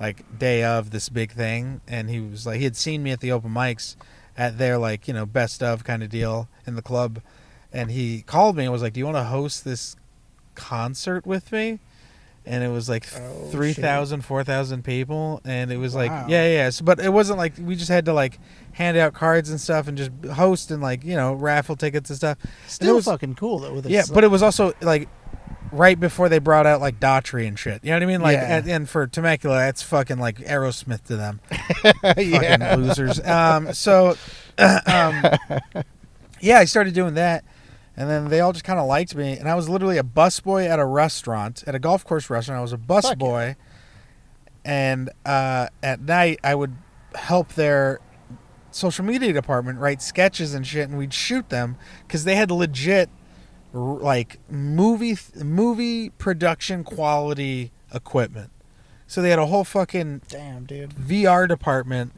[0.00, 3.20] like day of this big thing, and he was like he had seen me at
[3.20, 3.94] the open mics
[4.38, 7.20] at their like you know best of kind of deal in the club,
[7.72, 9.96] and he called me and was like, "Do you want to host this
[10.54, 11.78] concert with me?"
[12.46, 16.00] And it was like Oh, 3,000, 4,000 people, and it was Wow.
[16.00, 16.70] like, yeah, yeah.
[16.70, 18.38] So, but it wasn't like we just had to like
[18.72, 22.16] hand out cards and stuff and just host and like you know raffle tickets and
[22.16, 22.38] stuff.
[22.66, 23.74] Still was- fucking cool though.
[23.74, 25.06] With Yeah, but it was also like
[25.72, 27.84] right before they brought out like Daughtry and shit.
[27.84, 28.20] You know what I mean?
[28.20, 28.56] Like, Yeah.
[28.56, 31.40] and, and for Temecula, that's fucking like Aerosmith to them.
[32.16, 32.56] yeah.
[32.56, 33.20] Fucking losers.
[33.24, 34.16] Um, so,
[34.58, 35.24] um,
[36.40, 37.44] yeah, I started doing that,
[37.96, 40.68] and then they all just kind of liked me, and I was literally a busboy
[40.68, 42.58] at a restaurant, at a golf course restaurant.
[42.58, 42.86] I was a Fuck
[43.20, 43.54] yeah.
[44.64, 46.74] and uh, at night I would
[47.14, 48.00] help their
[48.70, 53.10] social media department write sketches and shit, and we'd shoot them because they had legit
[53.72, 58.50] like movie movie production quality equipment.
[59.06, 60.94] So they had a whole fucking Damn, dude.
[60.94, 62.12] VR department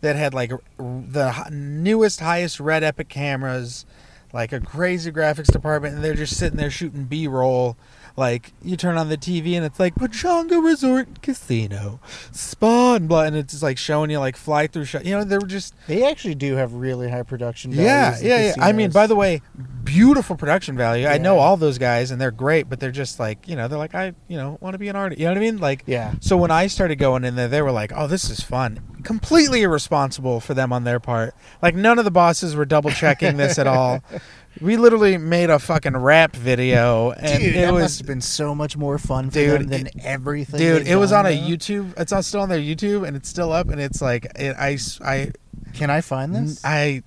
[0.00, 3.86] that had like the newest, highest red epic cameras,
[4.32, 7.76] like a crazy graphics department, and they're just sitting there shooting B roll.
[8.18, 12.00] Like you turn on the TV and it's like Pechanga Resort Casino,
[12.32, 15.04] Spa and blah, and it's just like showing you like fly through shot.
[15.04, 17.70] You know, they were just They actually do have really high production.
[17.70, 18.54] yeah, yeah, yeah.
[18.58, 19.40] I mean, by the way,
[19.84, 21.06] beautiful production value.
[21.06, 23.78] I know all those guys and they're great, but they're just like you know, they're
[23.78, 25.20] like I you know want to be an artist.
[25.20, 25.58] You know what I mean?
[25.58, 28.40] Like yeah, so when I started going in there, they were like, "Oh, this is
[28.40, 31.36] fun." Completely irresponsible for them on their part.
[31.62, 34.02] Like none of the bosses were double checking this at all.
[34.60, 38.98] We literally made a fucking rap video, and dude, it was, been so much more
[38.98, 40.58] fun for Dude, them than everything.
[40.58, 40.88] dude.
[40.88, 41.28] It was on a.
[41.28, 41.94] YouTube.
[41.96, 43.68] It's on, still on their YouTube, and it's still up.
[43.68, 45.30] And it's like, it, I, I,
[45.74, 46.60] Can I find this?
[46.64, 47.02] I,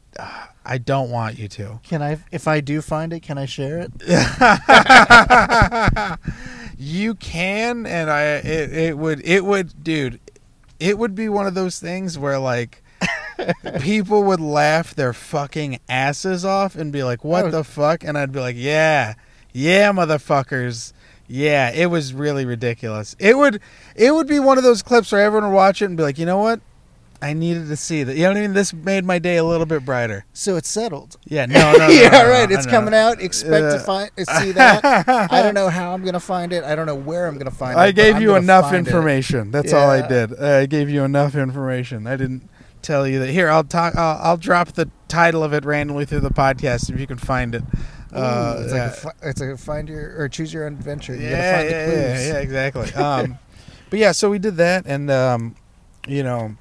[0.64, 1.80] I don't want you to.
[1.84, 2.20] Can I?
[2.32, 3.92] If I do find it, can I share it?
[6.78, 10.20] you can, and I, it, it would, it would, dude.
[10.80, 12.84] It would be one of those things where like
[13.80, 17.52] people would laugh their fucking asses off and be like, "What Oh.
[17.52, 19.14] the fuck?" And I'd be like, "Yeah,
[19.54, 20.94] yeah, motherfuckers."
[21.28, 23.16] Yeah, it was really ridiculous.
[23.18, 23.62] It would,
[23.96, 26.18] it would be one of those clips where everyone would watch it and be like,
[26.20, 26.60] "You know what?
[27.24, 28.54] I needed to see that." You know what I mean?
[28.54, 30.26] This made my day a little bit brighter.
[30.34, 31.18] So it's settled.
[31.26, 32.52] Yeah, no, no, no, yeah, no, no, right.
[32.52, 33.22] It's coming out.
[33.22, 34.10] Expect Uh, to find
[34.42, 34.84] see that.
[35.32, 36.64] I don't know how I'm gonna find it.
[36.66, 37.82] I don't know where I'm gonna find it.
[37.82, 38.90] I gave you enough find it.
[38.90, 39.52] information.
[39.52, 40.34] That's all I did.
[40.38, 42.08] Uh, I gave you enough information.
[42.08, 42.50] I didn't
[42.82, 43.30] tell you that.
[43.30, 43.96] Here, I'll talk.
[43.96, 47.56] I'll, I'll drop the title of it randomly through the podcast if you can find
[47.56, 47.64] it.
[48.14, 48.96] Uh, it's yeah.
[49.04, 51.16] like a, it's a find your or choose your own adventure.
[51.16, 52.94] You yeah, yeah, yeah, yeah, exactly.
[52.94, 53.40] Um,
[53.90, 55.56] but yeah, so we did that, and um,
[56.08, 56.56] you know,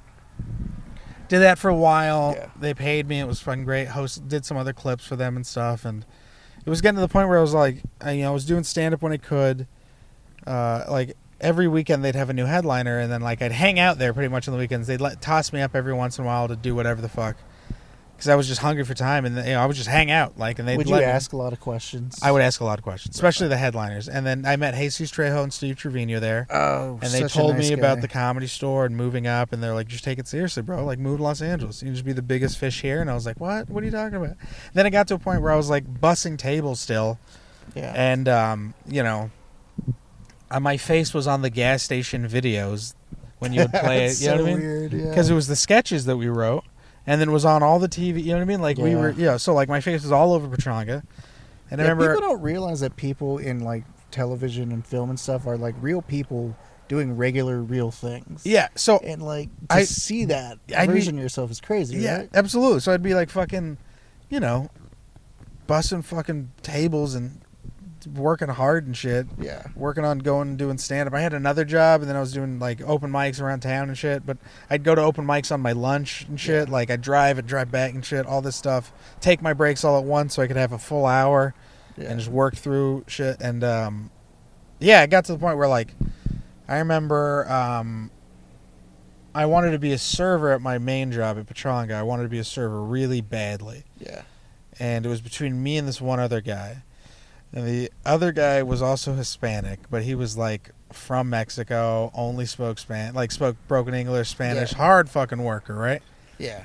[1.27, 2.35] did that for a while.
[2.37, 2.49] Yeah.
[2.59, 3.19] They paid me.
[3.19, 3.89] It was fun, great.
[3.89, 6.05] Host did some other clips for them and stuff, and
[6.65, 8.45] it was getting to the point where I was like, I, you know, I was
[8.45, 9.67] doing stand up when I could.
[10.47, 13.97] Uh, like every weekend they'd have a new headliner, and then like I'd hang out
[13.97, 14.87] there pretty much on the weekends.
[14.87, 17.35] They'd let toss me up every once in a while to do whatever the fuck,
[18.15, 20.37] because I was just hungry for time, and you know, I would just hang out.
[20.37, 22.19] Like, and they Would you ask a lot of questions?
[22.21, 24.07] I would ask a lot of questions, especially the headliners.
[24.07, 26.45] And then I met Jesus Trejo and Steve Trevino there.
[26.49, 29.73] Oh, And they told nice me about the comedy store and moving up, and they're
[29.73, 30.85] like, "Just take it seriously, bro.
[30.85, 31.81] Like, move to Los Angeles.
[31.81, 33.69] You can just be the biggest fish here." And I was like, "What?
[33.69, 34.37] What are you talking about?"
[34.73, 37.17] Then it got to a point where I was like bussing tables still,
[37.73, 37.91] Yeah.
[37.95, 39.31] and um, you know,
[40.51, 42.93] uh, my face was on the gas station videos
[43.39, 44.17] when you would play it.
[44.21, 44.59] You know so what I mean?
[44.61, 44.93] weird.
[44.93, 45.09] Yeah.
[45.09, 46.63] Because it was the sketches that we wrote,
[47.07, 48.21] and then it was on all the TV.
[48.23, 48.61] You know what I mean?
[48.61, 48.97] Like we Yeah.
[48.97, 49.37] were, yeah.
[49.37, 51.03] So like my face was all over Pechanga,
[51.71, 52.15] and I remember.
[52.15, 56.01] people don't realize that people in like television and film and stuff are like real
[56.01, 56.55] people
[56.89, 58.45] doing regular real things.
[58.45, 62.17] Yeah, so And like to I- see that I version of yourself is crazy, Yeah,
[62.17, 62.29] right?
[62.33, 62.81] absolutely.
[62.81, 63.77] So I'd be like fucking,
[64.29, 64.69] you know,
[65.67, 67.39] busting fucking tables and
[68.07, 69.27] working hard and shit.
[69.39, 69.67] Yeah.
[69.75, 71.13] Working on going and doing stand up.
[71.13, 73.97] I had another job and then I was doing like open mics around town and
[73.97, 74.25] shit.
[74.25, 74.37] But
[74.69, 76.67] I'd go to open mics on my lunch and shit.
[76.67, 76.73] Yeah.
[76.73, 78.91] Like I'd drive and drive back and shit, all this stuff.
[79.19, 81.53] Take my breaks all at once so I could have a full hour
[81.97, 82.09] Yeah.
[82.11, 83.41] and just work through shit.
[83.41, 84.11] And um,
[84.79, 85.93] yeah, it got to the point where like
[86.67, 88.11] I remember um,
[89.35, 91.93] I wanted to be a server at my main job at Pechanga.
[91.93, 94.23] I wanted to be a server really badly, yeah.
[94.79, 96.83] and it was between me and this one other guy.
[97.53, 102.79] And the other guy was also Hispanic, but he was like from Mexico, only spoke
[102.79, 104.77] Spanish, like spoke broken English, Spanish, Yeah.
[104.77, 106.01] hard fucking worker, right?
[106.37, 106.63] Yeah.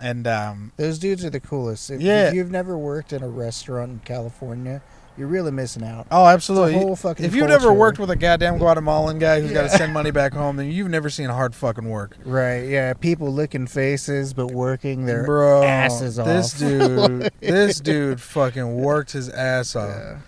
[0.00, 1.90] And um, Those dudes are the coolest.
[1.90, 2.28] If, Yeah.
[2.28, 4.82] if you've never worked in a restaurant in California,
[5.20, 6.06] you're really missing out.
[6.10, 6.72] oh, absolutely.
[6.72, 9.92] whole fucking if you've never worked with a goddamn Guatemalan guy who's got to send
[9.92, 12.16] money back home, then you've never seen hard fucking work.
[12.24, 12.94] Right, yeah.
[12.94, 16.26] People licking faces but working their Bro, asses off.
[16.26, 19.90] this dude, this dude fucking worked his ass off.
[19.90, 20.18] Yeah.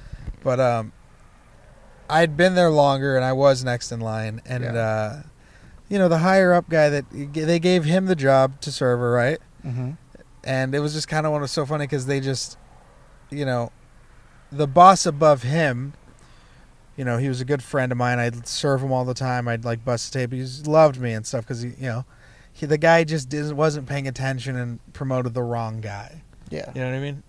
[0.45, 0.93] But um,
[2.11, 4.43] I'd been there longer, and I was next in line.
[4.45, 4.73] And Yeah.
[4.75, 5.23] uh,
[5.89, 9.11] you know, the higher up guy that they gave him the job to serve her,
[9.11, 9.39] right?
[9.67, 9.93] Mm-hmm.
[10.45, 12.57] And it was just kind of one was so funny because they just,
[13.31, 13.71] you know,
[14.53, 15.95] the boss above him.
[16.97, 18.19] You know, he was a good friend of mine.
[18.19, 19.49] I'd serve him all the time.
[19.49, 20.33] I'd like bust a tape.
[20.33, 22.05] He loved me and stuff because he, you know,
[22.53, 26.23] he, the guy just didn't wasn't paying attention and promoted the wrong guy.
[26.51, 26.71] Yeah.
[26.75, 27.23] You know what I mean?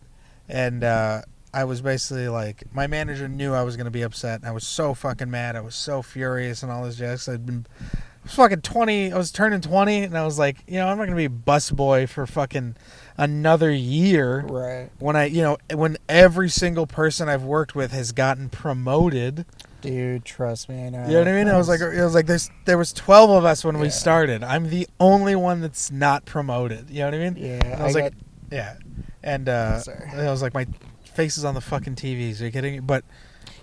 [0.49, 1.21] And uh,
[1.53, 4.41] I was basically like, my manager knew I was going to be upset.
[4.41, 5.55] And I was so fucking mad.
[5.55, 7.29] I was so furious and all this jazz.
[7.29, 9.13] I'd been I was fucking 20.
[9.13, 10.03] I was turning 20.
[10.03, 12.75] And I was like, you know, I'm not going to be a busboy for fucking
[13.17, 14.89] another year Right.
[14.99, 19.45] when I, you know, when every single person I've worked with has gotten promoted.
[19.81, 21.05] Dude, trust me, I know.
[21.07, 21.47] You know what I mean?
[21.49, 24.43] I was like, it was like there's there was 12 of us when we started.
[24.43, 26.89] I'm the only one that's not promoted.
[26.89, 27.35] You know what I mean?
[27.37, 28.21] yeah, I was like, got-
[28.51, 28.75] yeah,
[29.23, 30.09] and uh, Sorry.
[30.15, 30.67] I was like, my
[31.03, 32.39] face is on the fucking TVs.
[32.41, 32.79] Are you kidding me?
[32.79, 33.03] But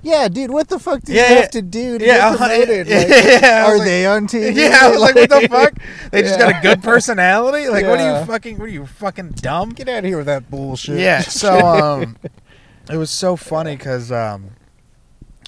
[0.03, 1.29] yeah, dude, what the fuck do you yeah.
[1.29, 2.87] have to do to yeah, get promoted?
[2.91, 4.55] Like, yeah, are like- they on TV?
[4.55, 5.75] Yeah, I was like, what the fuck?
[6.11, 7.69] They just got a good personality.
[7.69, 8.59] Like, what are you fucking?
[8.59, 9.71] What are you fucking dumb?
[9.71, 10.99] Get out of here with that bullshit.
[10.99, 11.21] Yeah.
[11.21, 12.17] So um,
[12.91, 14.51] it was so funny because um,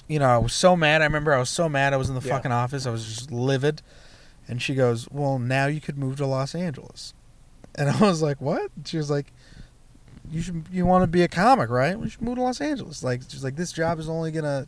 [0.07, 1.01] you know, I was so mad.
[1.01, 1.93] I remember I was so mad.
[1.93, 2.85] I was in the fucking office.
[2.85, 3.81] I was just livid.
[4.47, 7.13] And she goes, "Well, now you could move to Los Angeles."
[7.75, 9.33] And I was like, "What?" She was like,
[10.31, 10.65] "You should.
[10.71, 11.99] You want to be a comic, right?
[11.99, 14.67] We should move to Los Angeles." Like, she's like, "This job is only gonna."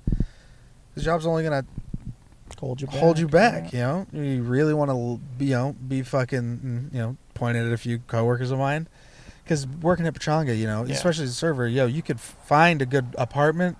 [0.96, 1.66] This job's only gonna
[2.60, 2.96] hold you back.
[2.98, 3.74] hold you back.
[3.74, 4.06] yeah.
[4.14, 7.66] You know, you really want to be, you know, be fucking, mm, you know, pointed
[7.68, 8.88] at a few coworkers of mine.
[9.44, 10.94] Because working at Pechanga, you know, Yeah.
[10.94, 13.78] especially as a server, yo, you could find a good apartment.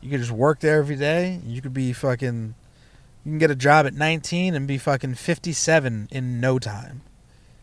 [0.00, 1.40] You could just work there every day.
[1.46, 2.54] You could be fucking.
[3.24, 7.02] You can get a job at 19 and be fucking 57 in no time,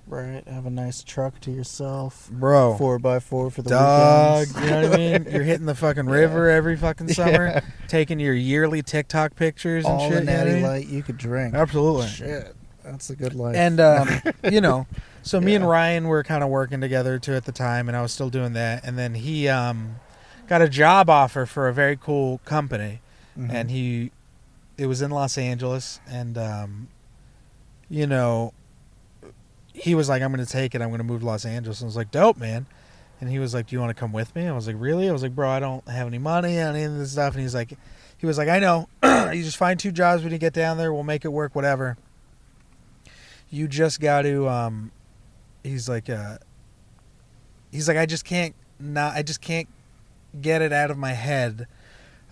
[0.07, 0.41] Right.
[0.47, 2.29] Have a nice truck to yourself.
[2.31, 2.75] bro.
[2.77, 4.63] Four by four for the Dog, weekends.
[4.65, 5.27] you know what I mean?
[5.31, 7.59] You're hitting the fucking river every fucking summer, Yeah.
[7.89, 10.13] taking your yearly TikTok pictures and All shit.
[10.13, 10.63] the you know what I natty mean?
[10.63, 11.53] light you could drink.
[11.55, 12.07] Absolutely.
[12.07, 12.55] Shit.
[12.85, 13.57] That's a good life.
[13.57, 14.07] And um,
[14.49, 14.87] you know,
[15.23, 18.01] so me and Ryan were kind of working together too at the time, and I
[18.01, 18.85] was still doing that.
[18.85, 19.97] And then he um,
[20.47, 23.01] got a job offer for a very cool company,
[23.37, 23.51] Mhm.
[23.51, 24.11] and he
[24.77, 26.87] it was in Los Angeles, and um,
[27.89, 28.53] you know,
[29.77, 30.81] he was like, "I'm going to take it.
[30.81, 32.65] I'm going to move to Los Angeles." And I was like, "Dope, man."
[33.19, 35.09] And he was like, "Do you want to come with me?" I was like, "Really?"
[35.09, 37.41] I was like, "Bro, I don't have any money on any of this stuff." And
[37.41, 37.77] he's like,
[38.17, 38.89] "He was like, I know.
[39.03, 40.93] you just find two jobs when you get down there.
[40.93, 41.55] We'll make it work.
[41.55, 41.97] Whatever."
[43.49, 44.91] you just got to um
[45.63, 46.37] he's like uh
[47.71, 49.67] he's like i just can't not i just can't
[50.41, 51.67] get it out of my head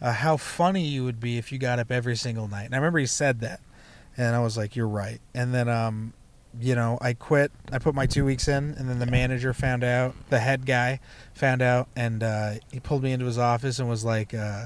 [0.01, 2.77] uh, how funny you would be if you got up every single night and i
[2.77, 3.61] remember he said that
[4.17, 6.13] and i was like you're right and then um
[6.61, 9.83] you know i quit i put my two weeks in and then the manager found
[9.83, 10.99] out the head guy
[11.33, 14.65] found out and uh he pulled me into his office and was like uh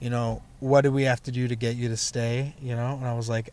[0.00, 2.96] you know what do we have to do to get you to stay you know
[2.96, 3.50] and i was like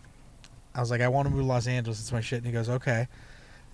[0.73, 1.99] I was like, I want to move to Los Angeles.
[1.99, 2.37] It's my shit.
[2.37, 3.07] And he goes, okay.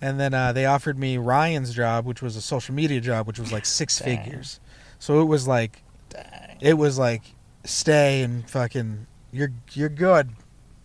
[0.01, 3.37] And then uh, they offered me Ryan's job, which was a social media job, which
[3.39, 4.23] was like six Dang.
[4.23, 4.59] figures.
[4.97, 6.57] So it was like, Dang.
[6.59, 7.21] it was like,
[7.63, 10.31] stay and fucking, you're you're good.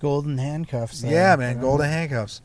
[0.00, 1.00] golden handcuffs.
[1.00, 2.42] though, yeah, man, golden handcuffs.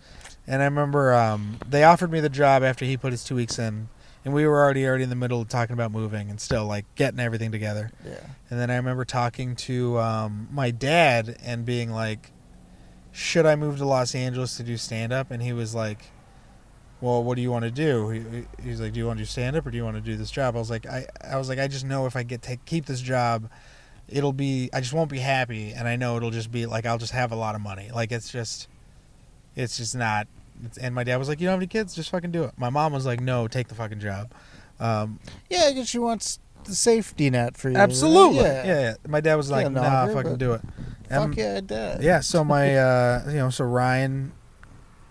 [0.48, 3.60] And I remember um, they offered me the job after he put his two weeks
[3.60, 3.90] in,
[4.24, 6.86] and we were already already in the middle of talking about moving and still like
[6.96, 7.92] getting everything together.
[8.06, 8.20] Yeah.
[8.50, 12.32] And then I remember talking to um, my dad and being like,
[13.12, 16.00] "Should I move to Los Angeles to do stand up?" And he was like,
[17.02, 19.28] "Well, what do you want to do?" He, he's like, "Do you want to do
[19.28, 21.38] stand up or do you want to do this job?" I was like, "I I
[21.38, 23.50] was like, I just know if I get take keep this job,
[24.08, 26.98] it'll be I just won't be happy, and I know it'll just be like I'll
[26.98, 27.90] just have a lot of money.
[27.94, 28.70] Like it's just,
[29.58, 30.28] it's just not."
[30.66, 31.96] It's, and my dad was like, "You don't have any kids?
[31.96, 34.32] Just fucking do it." My mom was like, "No, take the fucking job."
[34.80, 37.76] Um, Yeah, because she wants the safety net for you.
[37.76, 37.84] right?
[37.84, 38.42] Absolutely.
[38.42, 38.66] Yeah.
[38.66, 38.82] Yeah.
[38.82, 38.94] yeah.
[39.08, 40.62] My dad was like, Can't nah, her, fucking do it.
[41.10, 42.04] Fuck Um, yeah, does.
[42.04, 44.34] Yeah, so my, uh, you know, so Ryan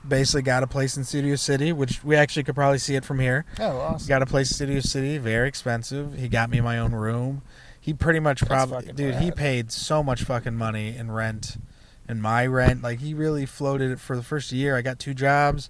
[0.06, 3.18] basically got a place in Studio City, which we actually could probably see it from
[3.18, 3.44] here.
[3.58, 4.08] Oh, awesome.
[4.08, 6.14] Got a place in Studio City, very expensive.
[6.16, 7.42] He got me my own room.
[7.80, 11.56] He pretty much probably, dude, he paid so much fucking money in rent
[12.08, 12.82] and my rent.
[12.82, 14.76] Like he really floated it for the first year.
[14.76, 15.68] I got two jobs.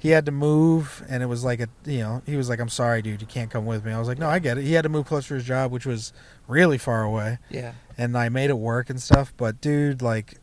[0.00, 2.68] He had to move, and it was like a you know he was like, "I'm
[2.68, 4.74] sorry, dude, you can't come with me." I was like, "No, I get it." He
[4.74, 6.12] had to move closer to his job, which was
[6.46, 7.72] really far away, Yeah.
[7.96, 9.32] and I made it work and stuff.
[9.36, 10.38] But dude, like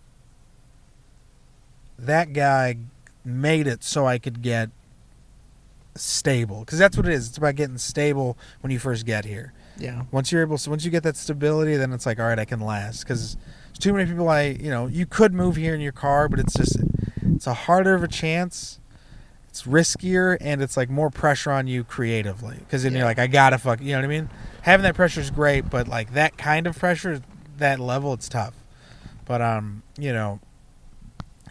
[1.97, 2.75] that guy
[3.23, 4.69] made it so I could get
[5.95, 7.29] stable because that's what it is.
[7.29, 10.03] It's about getting stable when you first get here Yeah.
[10.12, 12.43] once you're able so once you get that stability then it's like all right i
[12.43, 13.38] can last because
[13.75, 16.39] there's too many people i you know you could move here in your car but
[16.39, 16.77] it's just
[17.35, 18.79] it's a harder of a chance.
[19.49, 22.57] It's riskier and it's like more pressure on you creatively.
[22.59, 22.99] Because then Yeah.
[22.99, 24.29] you're like i gotta fuck you know what i mean?
[24.61, 27.21] Having that pressure is great but like that kind of pressure
[27.57, 28.53] that level it's tough.
[29.25, 30.39] But um you know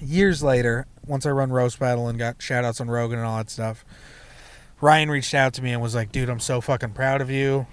[0.00, 3.36] years later once i run roast battle and got shout outs on rogan and all
[3.38, 3.84] that stuff
[4.80, 7.66] ryan reached out to me and was like dude i'm so fucking proud of you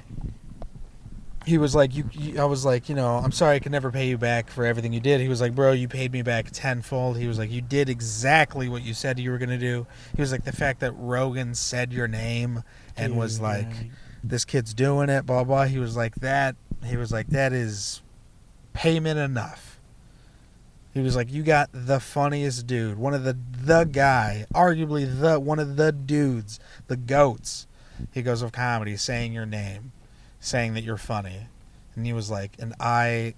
[1.45, 3.91] he was like you, you i was like you know i'm sorry i could never
[3.91, 5.21] pay you back for everything you did.
[5.21, 7.17] He was like bro you paid me back tenfold.
[7.17, 9.88] He was like you did exactly what you said you were going to do.
[10.15, 12.63] He was like the fact that rogan said your name
[12.95, 13.89] and was Dude, like yeah.
[14.23, 15.65] this kid's doing it blah blah.
[15.65, 18.01] He was like that he was like that is
[18.73, 19.80] payment enough.
[20.93, 25.39] He was like you got the funniest dude one of the the guy arguably the
[25.39, 27.67] one of the dudes the goats.
[28.12, 29.91] He goes of comedy saying your name
[30.41, 31.47] saying that you're funny
[31.95, 33.34] and he was like and i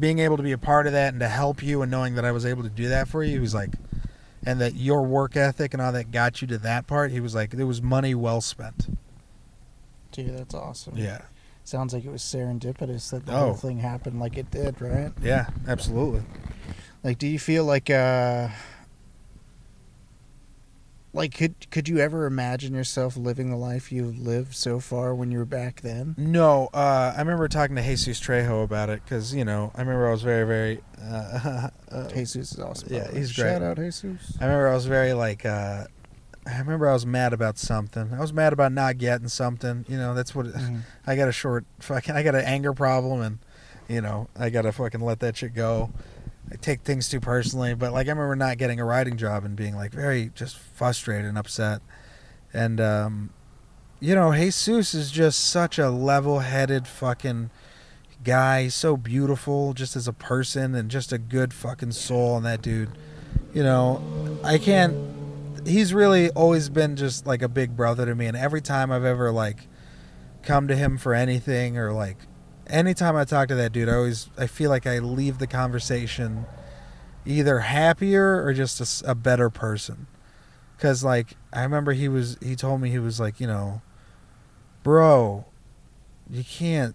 [0.00, 2.24] being able to be a part of that and to help you and knowing that
[2.24, 3.70] i was able to do that for you he was like
[4.46, 7.34] and that your work ethic and all that got you to that part he was
[7.34, 8.88] like it was money well spent
[10.12, 10.96] Dude, that's awesome.
[10.96, 11.22] yeah
[11.64, 13.38] Sounds like it was serendipitous that the Oh.
[13.46, 15.12] whole thing happened like it did, right?
[15.22, 16.22] yeah absolutely
[17.02, 18.48] Like, do you feel like, uh,
[21.14, 25.30] like could could you ever imagine yourself living the life you've lived so far when
[25.30, 26.14] you were back then?
[26.18, 30.08] No, uh, I remember talking to Jesus Trejo about it because you know I remember
[30.08, 30.82] I was very very.
[31.02, 32.92] Uh, uh, Jesus is awesome.
[32.92, 33.66] yeah, he's Shout great.
[33.68, 34.36] out Jesus.
[34.40, 35.46] I remember I was very like.
[35.46, 35.84] Uh,
[36.46, 38.12] I remember I was mad about something.
[38.12, 39.86] I was mad about not getting something.
[39.88, 40.80] You know, that's what Mhm.
[41.06, 42.14] I got a short fucking.
[42.14, 43.38] I got an anger problem, and
[43.88, 45.90] you know I gotta fucking let that shit go.
[46.52, 49.56] I take things too personally, but like I remember not getting a writing job and
[49.56, 51.80] being like very just frustrated and upset.
[52.52, 53.30] And um,
[54.00, 57.50] you know, Jesus is just such a level-headed fucking
[58.22, 58.68] guy.
[58.68, 62.36] So beautiful, just as a person, and just a good fucking soul.
[62.36, 62.90] And that dude,
[63.54, 64.02] you know,
[64.44, 64.94] I can't.
[65.66, 69.04] He's really always been just like a big brother to me, and every time I've
[69.04, 69.66] ever like
[70.42, 72.18] come to him for anything or like
[72.68, 76.46] anytime I talk to that dude, I always I feel like I leave the conversation
[77.26, 80.06] either happier or just a better person.
[80.78, 83.82] Cause like I remember he was he told me he was like you know,
[84.82, 85.46] bro,
[86.28, 86.94] you can't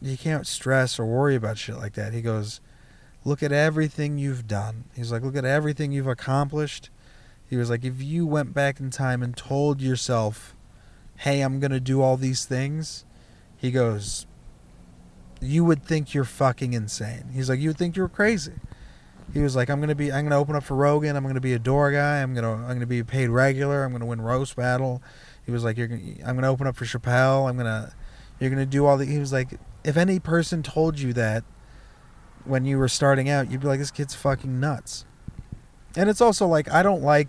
[0.00, 2.12] you can't stress or worry about shit like that.
[2.12, 2.60] He goes,
[3.24, 4.84] look at everything you've done.
[4.94, 6.90] He's like, look at everything you've accomplished.
[7.48, 10.56] He was like, if you went back in time and told yourself,
[11.18, 13.04] hey, I'm gonna do all these things,
[13.56, 14.26] he goes,
[15.42, 17.30] you would think you're fucking insane.
[17.32, 18.52] He's like, you would think you were crazy.
[19.34, 21.16] He was like, I'm gonna be, I'm gonna open up for Rogan.
[21.16, 22.22] I'm gonna be a door guy.
[22.22, 23.84] I'm gonna, I'm gonna be a paid regular.
[23.84, 25.02] I'm gonna win roast battle.
[25.44, 27.48] He was like, you're, gonna, I'm gonna open up for Chappelle.
[27.48, 27.92] I'm gonna,
[28.38, 29.06] you're gonna do all the.
[29.06, 31.44] He was like, if any person told you that
[32.44, 35.06] when you were starting out, you'd be like, this kid's fucking nuts.
[35.96, 37.28] And it's also like, I don't like.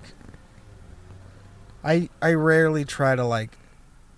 [1.84, 3.58] I I rarely try to like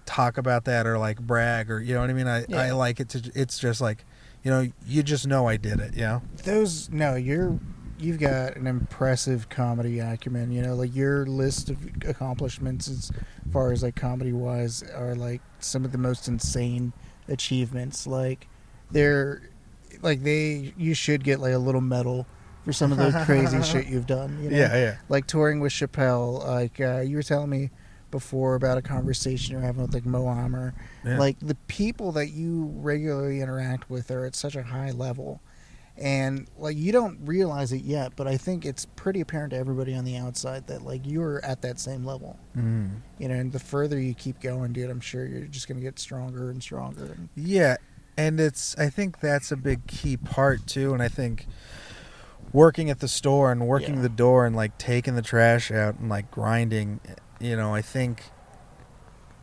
[0.06, 2.28] talk about that or like brag or you know what I mean.
[2.28, 3.32] I I like it to.
[3.36, 4.06] It's just like,
[4.44, 5.96] you know, you just know I did it.
[5.96, 6.22] You know.
[6.44, 7.60] Those no, you're
[7.98, 10.52] you've got an impressive comedy acumen.
[10.52, 13.12] You know, like your list of accomplishments as
[13.52, 16.94] far as like comedy wise are like some of the most insane
[17.28, 18.06] achievements.
[18.08, 18.48] Like
[18.92, 19.50] they're
[20.02, 22.28] like they you should get like a little medal
[22.64, 24.42] for some of the crazy shit you've done.
[24.44, 24.58] You know?
[24.58, 24.98] Yeah, yeah.
[25.10, 26.46] like touring with Chappelle.
[26.46, 27.72] Like uh, you were telling me
[28.16, 30.74] before about a conversation you're having with like Mo Amer.
[31.04, 31.20] yeah.
[31.20, 35.42] Like the people that you regularly interact with are at such a high level,
[35.98, 39.94] and like you don't realize it yet, but I think it's pretty apparent to everybody
[39.96, 42.40] on the outside that like you're at that same level.
[42.56, 43.02] Mm.
[43.20, 46.00] You know, and the further you keep going, dude, I'm sure you're just gonna get
[46.00, 47.04] stronger and stronger.
[47.18, 47.76] And, Yeah,
[48.18, 51.48] and it's I think that's a big key part too, and I think
[52.54, 54.02] working at the store and working Yeah.
[54.04, 57.02] the door and like taking the trash out and like grinding,
[57.40, 58.24] you know, I think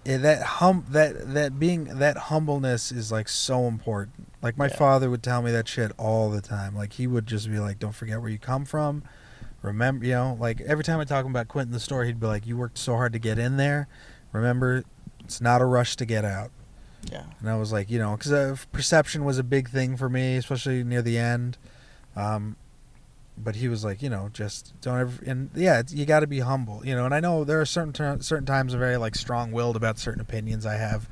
[0.05, 4.29] that hum that that being that humbleness is like so important.
[4.43, 4.77] Like my Yeah.
[4.77, 6.75] father would tell me that shit all the time.
[6.75, 9.05] Like he would just be like, "Don't forget where you come from."
[9.63, 12.47] Remember, you know, like every time I talk about quitting the store, he'd be like,
[12.47, 13.87] "You worked so hard to get in there.
[14.33, 14.83] Remember,
[15.21, 16.51] it's not a rush to get out."
[17.11, 20.09] yeah, And I was like, you know, because uh, perception was a big thing for
[20.09, 21.59] me, especially near the end.
[22.17, 22.57] Um,
[23.37, 25.25] but he was like, you know, just don't ever.
[25.25, 27.05] And yeah, it's, you got to be humble, you know.
[27.05, 29.99] And I know there are certain ter- certain times I'm very like strong willed about
[29.99, 31.09] certain opinions I have,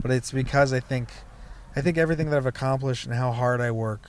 [0.00, 1.10] but it's because I think,
[1.74, 4.08] I think everything that I've accomplished and how hard I work.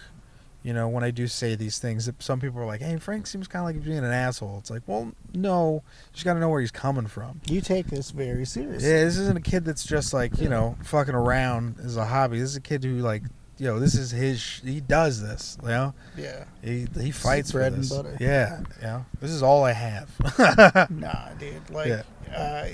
[0.62, 3.28] You know, when I do say these things, that some people are like, "Hey, Frank
[3.28, 6.36] seems kind of like he's being an asshole." It's like, well, no, you just got
[6.36, 7.42] to know where he's coming from.
[7.50, 8.88] You take this very seriously.
[8.88, 12.40] Yeah, this isn't a kid that's just like you know fucking around as a hobby.
[12.40, 13.24] This is a kid who like,
[13.58, 14.42] you know, this is his.
[14.64, 15.58] He does this.
[15.62, 16.46] You know, Yeah.
[16.64, 17.90] he he fights for bread and this.
[17.92, 18.18] butter.
[18.20, 19.04] Yeah, yeah.
[19.22, 20.10] This is all I have.
[20.90, 21.70] Nah, dude.
[21.70, 22.04] Like, Yeah.
[22.36, 22.68] uh,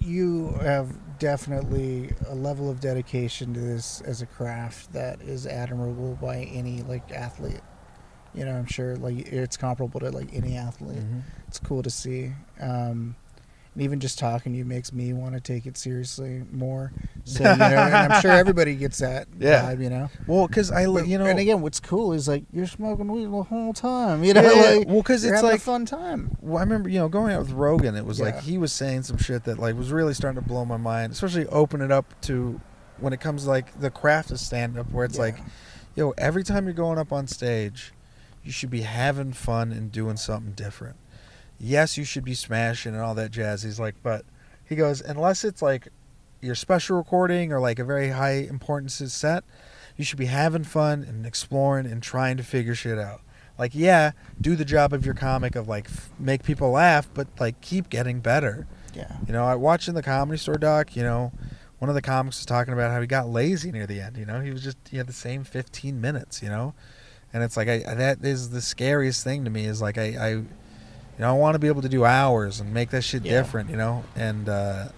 [0.00, 6.18] you have definitely a level of dedication to this as a craft that is admirable
[6.20, 7.60] by any like athlete.
[8.34, 10.98] You know, I'm sure like it's comparable to like any athlete.
[10.98, 11.22] Mhm.
[11.48, 12.32] It's cool to see.
[12.60, 13.14] Um,
[13.74, 16.92] and even just talking to you makes me want to take it seriously more.
[17.24, 19.62] So you know, and I'm sure everybody gets that Yeah.
[19.62, 19.80] vibe.
[19.82, 22.66] You know, Well, because I, But- you know, and again, what's cool is like you're
[22.66, 24.24] smoking weed the whole time.
[24.24, 26.36] You know, yeah, like well, because it's like a fun time.
[26.40, 29.04] Well, I remember, you know, going out with Rogan, it was like he was saying
[29.04, 32.20] some shit that like was really starting to blow my mind, especially open it up
[32.22, 32.60] to
[32.98, 35.22] when it comes to, like the craft of stand up where it's Yeah.
[35.22, 35.38] like,
[35.94, 37.92] yo, every time you're going up on stage,
[38.42, 40.96] you should be having fun and doing something different.
[41.62, 43.62] Yes, you should be smashing and all that jazz.
[43.62, 44.24] He's like, but
[44.64, 45.88] he goes, unless it's like
[46.40, 49.44] your special recording or like a very high importance set,
[49.96, 53.20] you should be having fun and exploring and trying to figure shit out.
[53.58, 54.10] Like, yeah,
[54.40, 57.88] do the job of your comic of like f- make people laugh, but like keep
[57.88, 58.66] getting better.
[58.92, 59.18] yeah.
[59.26, 61.32] You know, I watching the comedy store doc, you know,
[61.78, 64.16] one of the comics was talking about how he got lazy near the end.
[64.16, 66.42] You know, he was just he had the same fifteen minutes.
[66.42, 66.74] You know,
[67.32, 70.42] and it's like I that is the scariest thing to me is like I I
[71.18, 73.32] you know I want to be able to do hours and make that shit Yeah.
[73.42, 73.70] different.
[73.70, 74.88] You know, and uh,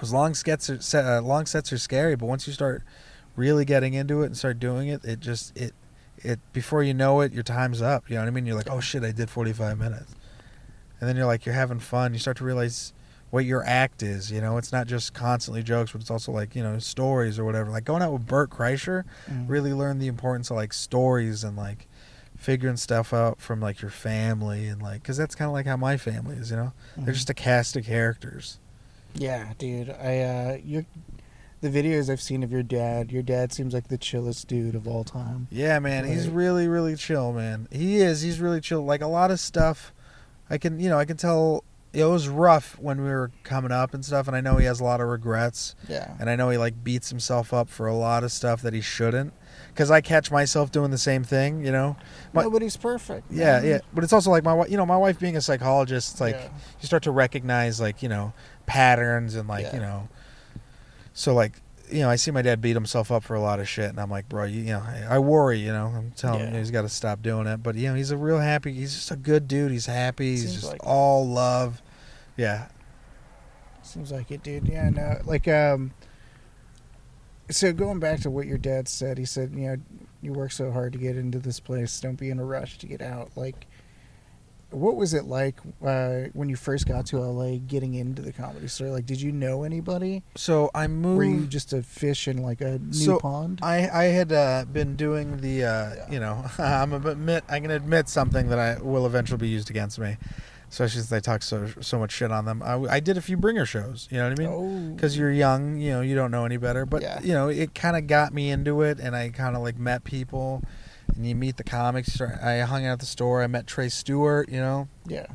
[0.00, 2.82] as long sets are set, uh, long sets are scary, but once you start
[3.36, 5.74] really getting into it and start doing it, it just it
[6.18, 8.08] it before you know it, your time's up.
[8.08, 8.46] You know what I mean?
[8.46, 10.14] You're like, oh shit, I did 45 minutes,
[11.00, 12.12] and then you're like, you're having fun.
[12.12, 12.92] You start to realize
[13.30, 14.30] what your act is.
[14.32, 17.44] You know, it's not just constantly jokes, but it's also like you know stories or
[17.44, 17.70] whatever.
[17.70, 19.48] Like going out with Bert Kreischer, Mm.
[19.48, 21.87] really learned the importance of like stories and like
[22.48, 25.76] figuring stuff out from like your family and like because that's kind of like how
[25.76, 26.50] my family is.
[26.50, 27.16] You know, they're Mhm.
[27.18, 28.58] just a cast of characters.
[29.14, 29.90] Yeah, dude.
[29.90, 30.86] I uh you
[31.60, 34.88] the videos I've seen of your dad, your dad seems like the chillest dude of
[34.88, 35.46] all time.
[35.50, 37.68] Yeah, man, he's really, really chill, man.
[37.70, 38.22] He is.
[38.22, 38.82] He's really chill.
[38.82, 39.92] Like a lot of stuff,
[40.48, 43.92] I can, you know, I can tell it was rough when we were coming up
[43.92, 46.14] and stuff, and I know he has a lot of regrets, Yeah.
[46.20, 48.80] and I know he like beats himself up for a lot of stuff that he
[48.80, 49.34] shouldn't,
[49.68, 51.96] because I catch myself doing the same thing, you know.
[52.32, 53.30] My- Nobody's perfect.
[53.30, 53.66] Yeah, man.
[53.68, 56.20] yeah, but it's also like my, wi- you know, my wife being a psychologist, it's
[56.20, 56.48] like Yeah.
[56.80, 58.32] you start to recognize like you know
[58.66, 59.74] patterns and like Yeah.
[59.74, 60.08] you know
[61.14, 61.52] so like
[61.90, 63.98] you know i see my dad beat himself up for a lot of shit and
[63.98, 66.70] i'm like bro you, you know I, I worry you know i'm telling him he's
[66.70, 69.16] got to stop doing it but you know he's a real happy he's just a
[69.16, 71.80] good dude he's happy he's just like all love
[72.36, 72.68] yeah
[73.82, 74.68] Seems like it, dude.
[74.68, 75.92] Yeah, no, like um.
[77.50, 79.76] So going back to what your dad said, he said, you know,
[80.20, 81.98] you work so hard to get into this place.
[82.00, 83.30] Don't be in a rush to get out.
[83.36, 83.66] Like,
[84.70, 88.68] what was it like uh, when you first got to LA, getting into the comedy
[88.68, 88.88] store?
[88.90, 90.22] Like, did you know anybody?
[90.36, 93.60] so i moved Were you just a fish in like a new So, pond?
[93.62, 96.10] I I had uh, been doing the uh, Yeah.
[96.10, 99.98] you know I'm admit I can admit something that I will eventually be used against
[99.98, 100.18] me,
[100.70, 102.62] especially since they talk so so much shit on them.
[102.62, 104.48] I, I did a few bringer shows, you know what I mean?
[104.52, 106.84] oh, Because you're young, you know, you don't know any better.
[106.86, 107.20] But Yeah.
[107.22, 110.04] you know, it kind of got me into it, and I kind of like met
[110.04, 110.62] people,
[111.14, 112.20] and you meet the comics.
[112.20, 113.42] I hung out at the store.
[113.42, 114.48] I met Trey Stewart.
[114.50, 115.26] You know, yeah,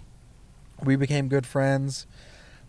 [0.84, 2.06] we became good friends.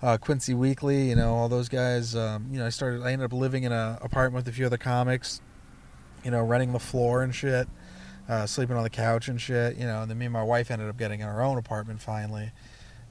[0.02, 2.14] Uh, Quincy Weekly, you know, all those guys.
[2.14, 3.02] Um, you know, I started.
[3.02, 5.40] I ended up living in an apartment with a few other comics.
[6.24, 7.68] You know, running the floor and shit,
[8.28, 9.76] uh, sleeping on the couch and shit.
[9.76, 12.00] You know, and then me and my wife ended up getting in our own apartment
[12.00, 12.50] finally.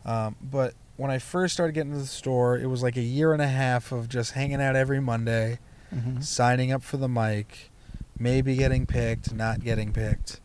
[0.06, 3.34] Um, but when I first started getting to the store, it was like a year
[3.34, 5.60] and a half of just hanging out every Monday,
[5.90, 7.72] hmm signing up for the mic,
[8.18, 10.40] maybe getting picked, not getting picked,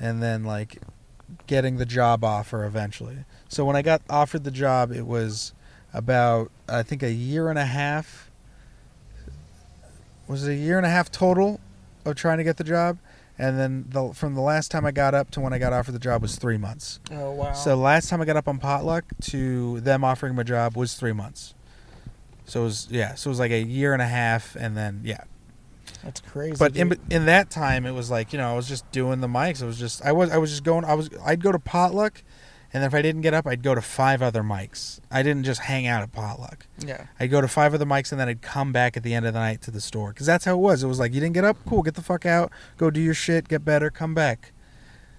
[0.00, 0.80] and then like
[1.46, 3.24] getting the job offer eventually.
[3.48, 5.52] So when I got offered the job, it was
[5.92, 8.30] about I think a year and a half.
[10.26, 11.60] Was it a year and a half total
[12.04, 12.98] of trying to get the job?
[13.38, 15.92] And then the, from the last time I got up to when I got offered
[15.92, 16.98] the job was three months.
[17.12, 17.52] Oh wow.
[17.52, 21.12] So last time I got up on potluck to them offering my job was three
[21.12, 21.54] months.
[22.48, 25.02] So it was yeah, so it was like a year and a half, and then
[25.04, 25.24] yeah.
[26.02, 26.56] that's crazy.
[26.58, 29.28] But in in that time, it was like you know I was just doing the
[29.28, 29.62] mics.
[29.62, 30.84] I was just I was I was just going.
[30.84, 32.22] I was I'd go to potluck,
[32.72, 35.00] and then if I didn't get up, I'd go to five other mics.
[35.10, 36.66] I didn't just hang out at potluck.
[36.78, 39.26] yeah, I'd go to five other mics, and then I'd come back at the end
[39.26, 40.82] of the night to the store because that's how it was.
[40.82, 43.14] It was like you didn't get up, cool, get the fuck out, go do your
[43.14, 44.52] shit, get better, come back.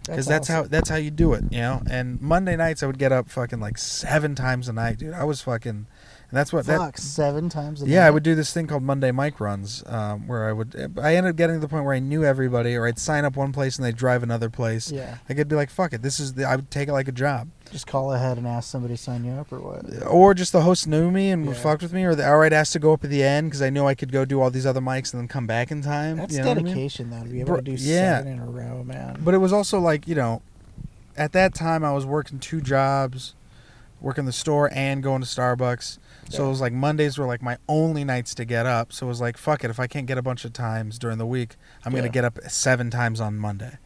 [0.06, 0.70] because that's, how awesome.
[0.72, 1.82] that's how you do it, you know.
[1.89, 5.14] And Monday nights I would get up fucking like seven times a night, dude.
[5.14, 5.88] I was fucking,
[6.32, 6.78] and that's what that.
[6.78, 7.94] Fuck, seven times a day.
[7.94, 10.76] Yeah, I would do this thing called Monday mic runs, um, where I would.
[11.02, 13.36] I ended up getting to the point where I knew everybody, or I'd sign up
[13.36, 14.92] one place and they'd drive another place.
[14.92, 17.08] Yeah, I could be like, "Fuck it, this is." The, I would take it like
[17.08, 19.86] a job, just call ahead and ask somebody to sign you up or what?
[20.08, 21.54] or just the host knew me and Yeah.
[21.54, 23.62] fucked with me, or the, or I'd ask to go up at the end because
[23.64, 25.82] I knew I could go do all these other mics and then come back in
[25.82, 26.18] time.
[26.18, 26.74] That's you know what I mean?
[26.76, 28.18] dedication, though, to be able Bro- to do yeah.
[28.20, 29.18] seven in a row, man.
[29.24, 30.42] But it was also like you know,
[31.18, 33.34] at that time I was working two jobs,
[34.00, 35.98] working the store and going to Starbucks.
[36.30, 36.48] So Yeah.
[36.48, 38.94] it was like Mondays were like my only nights to get up.
[38.94, 41.18] So it was like fuck it, if I can't get a bunch of times during
[41.18, 42.00] the week, I'm Yeah.
[42.00, 43.78] gonna get up seven times on Monday.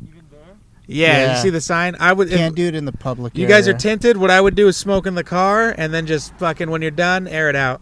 [0.03, 0.39] Even there?
[0.88, 1.36] yeah, Yeah.
[1.36, 1.95] you see the sign.
[1.99, 2.29] I would.
[2.29, 3.38] Can't do it in the public.
[3.38, 3.79] you guys are area.
[3.79, 4.17] tinted.
[4.17, 6.91] What I would do is smoke in the car and then just fucking when you're
[6.91, 7.81] done, air it out.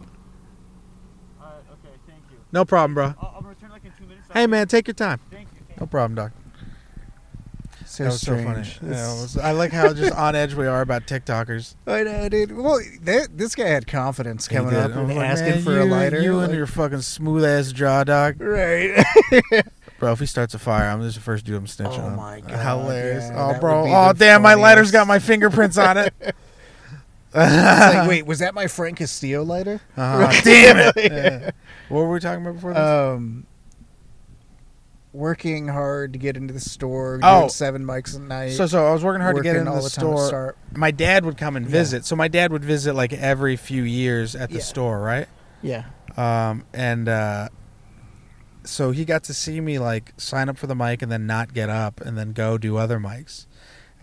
[1.41, 2.37] Alright, okay, thank you.
[2.51, 3.05] No problem, bro.
[3.21, 4.27] I'll, I'll return like in two minutes.
[4.33, 5.19] Hey man, take your time.
[5.31, 5.59] Thank you.
[5.67, 6.31] Thank No problem, doc.
[7.95, 8.73] So that was strange.
[8.75, 8.91] so funny.
[8.95, 11.75] Yeah, was- I like how just on edge we are about TikTokers.
[11.87, 12.51] I know, dude.
[12.55, 14.79] Well, that, this guy had confidence He coming did.
[14.79, 16.21] up and like, asking "Man, for a lighter.
[16.21, 18.41] You and your fucking smooth ass jaw, dog.
[18.41, 19.03] right.
[19.99, 22.15] Bro, if he starts a fire, I'm just the first dude I'm snitching Oh on.
[22.17, 22.49] my God,
[22.83, 23.25] Hilarious.
[23.29, 23.85] yeah, oh, bro.
[23.87, 26.13] Oh, damn, my lighter's got my fingerprints on it.
[27.35, 29.81] It's like, wait, was that my Frank Castillo lighter?
[29.97, 30.41] Uh-huh.
[30.43, 31.11] Damn it.
[31.11, 31.51] Yeah.
[31.89, 32.79] What were we talking about before this?
[32.83, 33.47] Um,
[35.13, 37.19] working hard to get into the store.
[37.23, 37.41] Oh.
[37.41, 38.49] doing seven mics a night.
[38.53, 40.27] so, so I was working hard to get working into all the, the store.
[40.27, 40.57] Start.
[40.75, 41.71] My dad would come and Yeah.
[41.71, 42.05] visit.
[42.05, 44.61] So my dad would visit like every few years at the Yeah.
[44.63, 45.27] store, right?
[45.61, 45.85] Yeah.
[46.17, 47.49] Um, and uh,
[48.63, 51.53] so he got to see me like sign up for the mic and then not
[51.53, 53.45] get up and then go do other mics.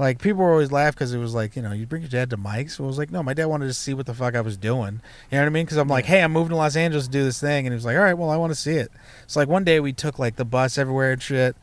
[0.01, 2.31] Like people were always laugh because it was like you know you bring your dad
[2.31, 2.71] to mics.
[2.71, 4.57] So it was like no, my dad wanted to see what the fuck I was
[4.57, 5.03] doing.
[5.31, 5.67] You know what I mean?
[5.67, 7.75] Because I'm like, hey, I'm moving to Los Angeles to do this thing, and he
[7.75, 8.91] was like, all right, well, I want to see it.
[9.27, 11.55] So like one day we took like the bus everywhere and shit,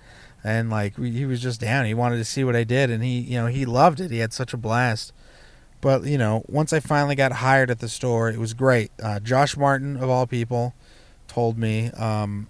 [0.44, 1.88] and like we, he was just down.
[1.88, 4.12] He wanted to see what I did, and he you know he loved it.
[4.12, 5.14] He had such a blast.
[5.82, 8.92] But you know, once I finally got hired at the store, it was great.
[9.02, 10.76] Uh, Josh Martin, of all people,
[11.28, 12.50] told me um,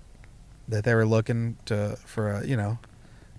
[0.68, 2.78] that they were looking to for a you know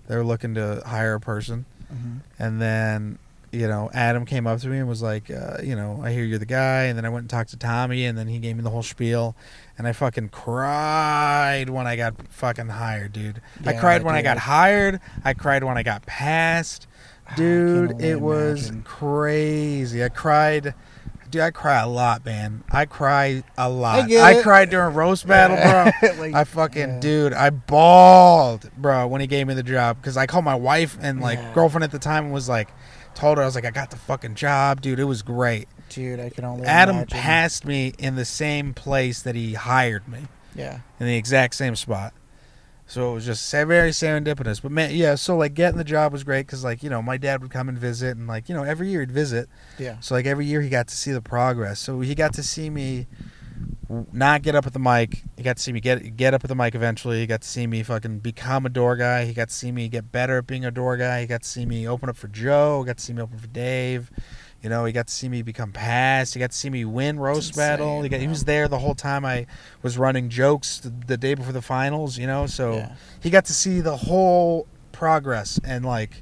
[0.07, 3.19] they were looking to hire a person, hmm and then
[3.51, 6.23] you know Adam came up to me and was like, uh, you know, I hear
[6.23, 8.55] you're the guy, and then I went and talked to Tommy, and then he gave
[8.55, 9.35] me the whole spiel,
[9.77, 13.41] and I fucking cried when I got fucking hired, dude.
[13.65, 14.99] I cried when I got hired.
[15.25, 16.87] I cried when I got passed.
[17.35, 18.83] Dude, it was imagine.
[18.83, 20.03] crazy.
[20.03, 20.73] I cried.
[21.29, 22.63] Dude, I cry a lot, man.
[22.71, 24.07] I cry a lot.
[24.07, 24.43] get it.
[24.43, 26.09] cried during roast battle, bro.
[26.17, 26.99] Like, I fucking yeah.
[26.99, 30.97] dude, I bawled, bro, when he gave me the job because I called my wife
[31.01, 31.53] and like Yeah.
[31.53, 32.69] girlfriend at the time and was like,
[33.15, 34.99] told her I was like, I got the fucking job, dude.
[34.99, 35.67] It was great.
[35.89, 37.17] Dude, I can only Adam imagine.
[37.19, 40.21] passed me in the same place that he hired me
[40.55, 40.79] Yeah.
[40.99, 42.13] in the exact same spot.
[42.89, 44.63] So it was just very serendipitous.
[44.63, 45.13] But man, yeah.
[45.13, 47.69] So like getting the job was great because like you know my dad would come
[47.69, 49.47] and visit and like you know every year he'd visit.
[49.77, 49.99] Yeah.
[49.99, 51.79] So like every year he got to see the progress.
[51.79, 53.05] So he got to see me
[54.11, 55.23] not get up at the mic.
[55.37, 57.19] He got to see me get get up at the mic eventually.
[57.19, 59.25] He got to see me fucking become a door guy.
[59.25, 61.21] He got to see me get better at being a door guy.
[61.21, 62.81] He got to see me open up for Joe.
[62.81, 64.09] He got to see me open for Dave.
[64.61, 66.33] You know, he got to see me become past.
[66.33, 68.01] He got to see me win roast insane, battle.
[68.01, 69.45] He, got, he was there the whole time I
[69.81, 72.17] was running jokes the, the day before the finals.
[72.17, 72.95] You know, so Yeah.
[73.21, 76.21] he got to see the whole progress and like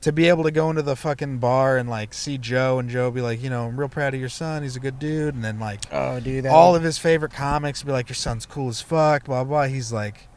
[0.00, 3.10] to be able to go into the fucking bar and like see Joe and Joe
[3.10, 4.62] be like, you know, I'm real proud of your son.
[4.62, 5.34] He's a good dude.
[5.34, 6.46] And then like Oh, dude.
[6.46, 9.24] All of his favorite comics be like, your son's cool as fuck.
[9.24, 9.64] Blah blah.
[9.66, 10.28] He's like,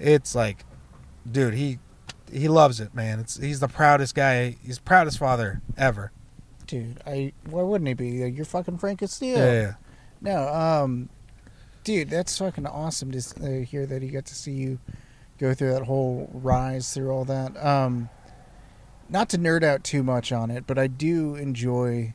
[0.00, 0.64] it's like,
[1.30, 1.78] dude, he
[2.32, 3.20] he loves it, man.
[3.20, 4.56] It's he's the proudest guy.
[4.64, 6.10] He's proudest father ever.
[6.72, 7.00] Dude.
[7.06, 8.08] I why wouldn't he be?
[8.30, 9.38] You're fucking Frank Castillo.
[9.38, 9.74] Yeah, yeah.
[10.22, 11.08] No, um,
[11.84, 14.78] dude, that's fucking awesome to uh, hear that he got to see you
[15.38, 17.56] go through that whole rise through all that.
[17.64, 18.08] Um,
[19.08, 22.14] not to nerd out too much on it, but I do enjoy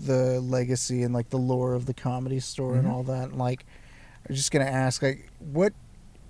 [0.00, 2.78] the legacy and like the lore of the comedy store Mhm.
[2.80, 3.28] and all that.
[3.30, 3.64] And, like,
[4.28, 5.72] I'm just gonna ask, like, what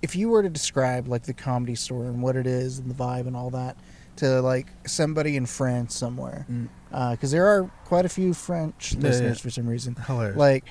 [0.03, 2.93] if you were to describe like the comedy store and what it is and the
[2.93, 3.75] vibe and all that
[4.17, 6.45] to like somebody in France somewhere?
[6.49, 6.69] Mm.
[7.11, 9.41] Because there are quite a few French Yeah, listeners yeah.
[9.43, 9.95] for some reason.
[9.95, 10.37] Hilarious.
[10.37, 10.65] Like,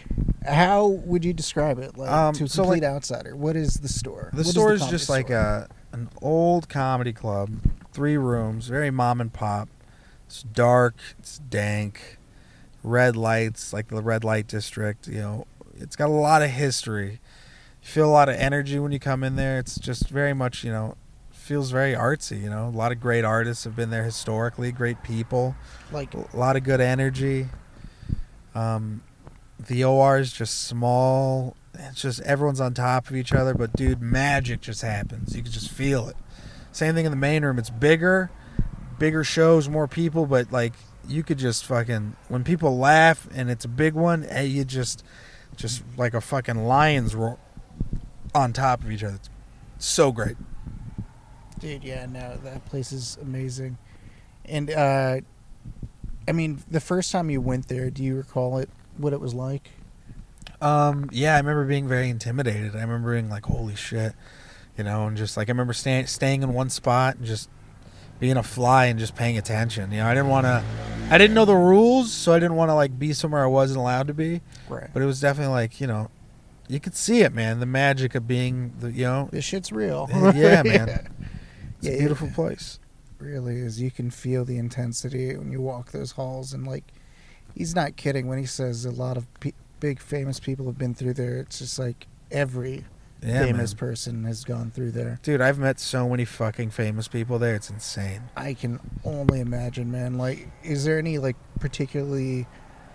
[0.47, 1.97] how would you describe it?
[1.99, 4.31] Like Um, to a so, complete like- outsider, what is the store?
[4.33, 5.37] The What store is comedy just like store?
[5.39, 7.51] uh an old comedy club,
[7.93, 9.69] three rooms, very mom and pop.
[10.27, 12.19] It's dark, it's dank,
[12.83, 15.09] red lights, like the red light district.
[15.09, 17.21] You know, it's got a lot of history.
[17.83, 19.59] You feel a lot of energy when you come in there.
[19.59, 20.97] It's just very much, you know,
[21.47, 22.43] feels very artsy.
[22.43, 25.55] You know, a lot of great artists have been there historically, great people,
[25.93, 27.49] Like a lot of good energy.
[28.55, 29.03] Um,
[29.65, 31.57] the OR is just small.
[31.75, 35.37] It's just everyone's on top of each other, but dude, magic just happens.
[35.37, 36.17] You can just feel it.
[36.73, 37.59] Same thing in the main room.
[37.59, 38.31] It's bigger,
[38.99, 40.73] bigger shows, more people, but like
[41.07, 45.05] you could just fucking when people laugh and it's a big one, hey, you just
[45.55, 47.39] just like a fucking lions roar
[48.35, 49.15] on top of each other.
[49.15, 49.31] It's
[49.79, 50.37] so great.
[51.59, 53.79] Dude, yeah, no, that place is amazing.
[54.45, 55.21] And uh
[56.29, 59.33] I mean, the first time you went there, do you recall it what it was
[59.33, 59.71] like?
[60.61, 62.75] Um, yeah, I remember being very intimidated.
[62.75, 64.15] I remember being like, "Holy shit,"
[64.77, 67.49] you know, and just like I remember staying staying in one spot and just
[68.19, 69.93] being a fly and just paying attention.
[69.93, 70.65] You know, I didn't want to.
[71.11, 73.79] I didn't know the rules, so I didn't want to like be somewhere I wasn't
[73.79, 74.41] allowed to be.
[74.69, 74.89] Right.
[74.93, 76.11] But it was definitely like you know,
[76.69, 77.61] you could see it, man.
[77.61, 80.09] The magic of being the you know, This shit's real.
[80.35, 81.13] yeah, man.
[81.87, 82.79] It's a beautiful place.
[83.19, 83.81] really is.
[83.81, 86.85] You can feel the intensity when you walk those halls, and like,
[87.55, 90.95] he's not kidding when he says a lot of pe- big famous people have been
[90.95, 91.39] through there.
[91.39, 92.85] It's just like every
[93.23, 93.79] Yeah, famous man.
[93.79, 95.19] person has gone through there.
[95.23, 97.55] Dude, I've met so many fucking famous people there.
[97.55, 98.23] It's insane.
[98.37, 100.19] I can only imagine, man.
[100.19, 102.47] Like, is there any like particularly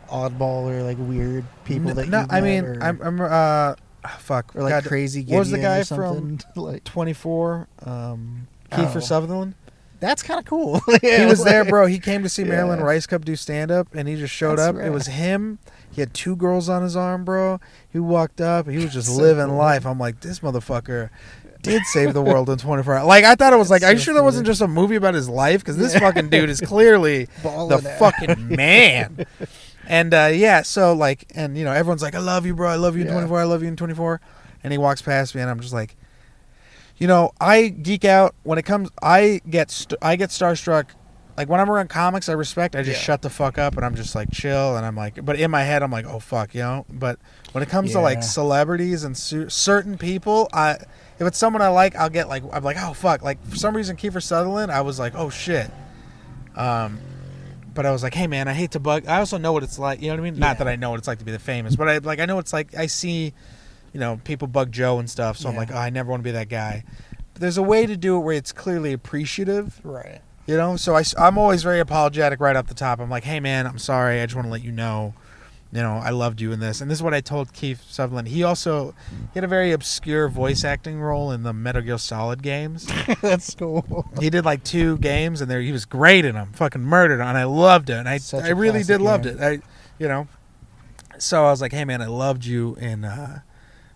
[0.09, 3.75] oddball or like weird people N- that no, I mean, or, I'm, I'm uh,
[4.19, 5.23] fuck, or like God, crazy.
[5.23, 8.99] what was the guy from like 24, um, Kiefer Oh.
[8.99, 9.55] Sutherland.
[9.99, 10.79] that's kind of cool.
[11.01, 11.85] he was there, bro.
[11.85, 12.85] He came to see Marilyn Yeah.
[12.85, 14.83] Rice Cup do stand up, and he just showed That's up.
[14.83, 15.59] It was him.
[15.91, 17.59] He had two girls on his arm, bro.
[17.91, 18.67] He walked up.
[18.67, 19.57] He was just So living cool.
[19.57, 19.85] life.
[19.85, 21.09] I'm like, this motherfucker
[21.61, 23.05] did save the world in 24 hours.
[23.05, 24.67] Like, I thought it was like, That's are you so sure that wasn't just a
[24.67, 25.59] movie about his life?
[25.61, 25.99] Because this Yeah.
[25.99, 27.49] fucking dude is clearly the
[27.85, 27.99] out.
[27.99, 29.25] fucking man.
[29.87, 32.69] And uh, yeah, so like, and you know, everyone's like, I love you, bro.
[32.69, 33.13] I love you in Yeah.
[33.13, 33.39] 24.
[33.41, 34.21] I love you in 24.
[34.63, 35.95] And he walks past me, and I'm just like,
[37.01, 38.89] you know, I geek out when it comes.
[39.01, 40.85] I get st- I get starstruck.
[41.35, 42.75] Like when I'm around comics, I respect.
[42.75, 43.05] I just Yeah.
[43.05, 45.63] shut the fuck up, and I'm just like chill, and I'm like, but in my
[45.63, 46.85] head, I'm like, oh fuck, you know.
[46.89, 47.17] But
[47.53, 50.73] when it comes to like celebrities and su- certain people, I
[51.19, 53.23] if it's someone I like, I'll get like, I'm like, oh fuck.
[53.23, 55.71] Like for some reason, Kiefer Sutherland, I was like, oh shit.
[56.55, 56.99] Um,
[57.73, 59.07] but I was like, hey man, I hate to bug.
[59.07, 60.01] I also know what it's like.
[60.01, 60.35] You know what I mean?
[60.35, 60.47] Yeah.
[60.47, 62.25] Not that I know what it's like to be the famous, but I like I
[62.25, 62.75] know it's like.
[62.75, 63.33] I see,
[63.93, 65.37] you know, people bug Joe and stuff.
[65.37, 66.83] So I'm like, oh, I never want to be that guy.
[67.33, 69.79] But there's a way to do it where it's clearly appreciative.
[69.83, 70.21] right.
[70.47, 72.99] You know, so I, am always very apologetic right off the top.
[72.99, 74.21] I'm like, hey man, I'm sorry.
[74.21, 75.13] I just want to let you know,
[75.71, 76.81] you know, I loved you in this.
[76.81, 78.27] And this is what I told Kiefer Sutherland.
[78.27, 82.41] He also he had a very obscure voice acting role in the Metal Gear Solid
[82.41, 82.89] games.
[83.21, 84.09] that's cool.
[84.19, 87.37] he did like two games, and there he was great in them, fucking murdered, and
[87.37, 87.97] I loved it.
[88.05, 89.39] And I I really did loved it.
[89.39, 89.59] I
[89.99, 90.27] you know,
[91.19, 93.41] so I was like, hey man, I loved you in uh,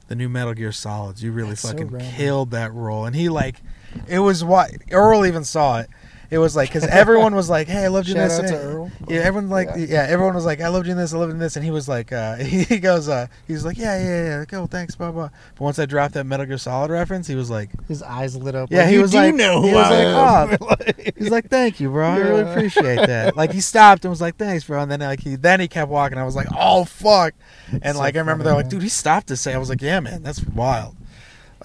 [0.08, 1.24] the new Metal Gear Solids.
[1.24, 2.14] You really That's fucking rad.
[2.16, 3.06] killed that role.
[3.06, 3.62] And he like,
[4.08, 5.90] it was what Earl even saw it.
[6.32, 8.60] It was like because everyone was like, "Hey, I loved you in Shout this." and
[8.62, 8.92] to Earl.
[9.08, 9.86] Yeah, everyone like Yeah.
[9.90, 10.06] yeah.
[10.10, 11.72] everyone was like, "I loved you in this, I loved you in this," and he
[11.72, 15.12] was like, uh, he goes, uh, he was like, "Yeah, yeah, yeah, cool, thanks, blah
[15.12, 18.36] blah." But once I dropped that Metal Gear Solid reference, he was like, His eyes
[18.36, 18.70] lit up.
[18.72, 20.62] Yeah, like, he was like- know he was I like.
[20.62, 22.08] Like- He's like, "Thank you, bro.
[22.08, 25.20] I really appreciate that." Like he stopped and was like, "Thanks, bro." And then like
[25.22, 26.18] he then he kept walking.
[26.18, 27.34] I was like, "Oh fuck!"
[27.72, 29.70] And So like I remember funny, they're like, "Dude, he stopped to say." I was
[29.70, 30.96] like, "Yeah, man, that's wild."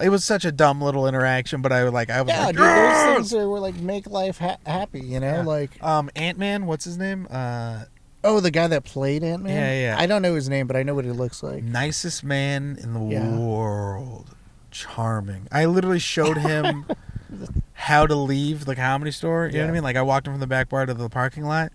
[0.03, 2.55] It was such a dumb little interaction, but I was like I was yeah, like,
[2.55, 5.37] dude, those things are were like make life ha- happy, you know?
[5.37, 5.43] Yeah.
[5.43, 7.27] Like, Um, Ant Man, what's his name?
[7.29, 7.85] Uh,
[8.23, 9.53] oh, the guy that played Ant Man.
[9.55, 10.01] Yeah, yeah.
[10.01, 11.63] I don't know his name, but I know what he looks like.
[11.63, 13.37] nicest man in the Yeah.
[13.37, 14.35] world,
[14.71, 15.47] charming.
[15.51, 16.85] I literally showed him
[17.73, 19.47] how to leave the comedy store.
[19.47, 19.83] You know what I mean?
[19.83, 21.71] Like I walked him from the back bar to the parking lot.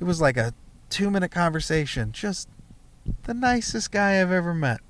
[0.00, 0.52] It was like a
[0.90, 2.12] two minute conversation.
[2.12, 2.48] Just
[3.24, 4.80] the nicest guy I've ever met.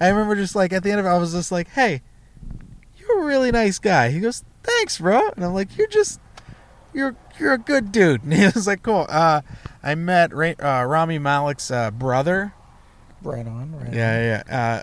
[0.00, 2.02] I remember just like at the end of it, I was just like, "Hey,
[2.98, 6.20] you're a really nice guy." He goes, "Thanks, bro," and I'm like, "You're just."
[6.94, 8.22] You're you're a good dude.
[8.24, 9.06] And he was like, cool.
[9.08, 9.40] Uh,
[9.82, 12.52] I met Ra- uh, Rami Malek's uh, brother.
[13.22, 13.74] Right on.
[13.74, 13.94] Right.
[13.94, 14.82] Yeah, yeah.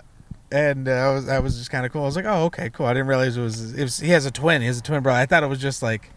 [0.50, 2.02] and uh, I was that was just kind of cool.
[2.02, 2.86] I was like, oh, okay, cool.
[2.86, 3.98] I didn't realize it was, it was.
[4.00, 4.60] He has a twin.
[4.60, 5.20] He has a twin brother.
[5.20, 6.10] I thought it was just like.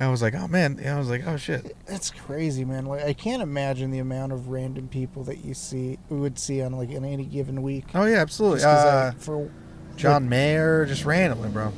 [0.00, 0.80] I was like, oh man.
[0.84, 1.76] I was like, oh shit.
[1.86, 2.86] That's crazy, man.
[2.86, 6.62] Like, I can't imagine the amount of random people that you see, we would see
[6.62, 7.84] on like in any given week.
[7.94, 8.60] Oh yeah, absolutely.
[8.60, 9.50] 'cause I- Uh, for
[9.96, 11.72] John Mayer, just randomly, bro.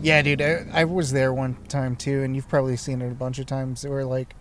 [0.00, 3.14] Yeah, dude, I, I was there one time too, and you've probably seen it a
[3.16, 3.84] bunch of times.
[3.84, 4.36] Where like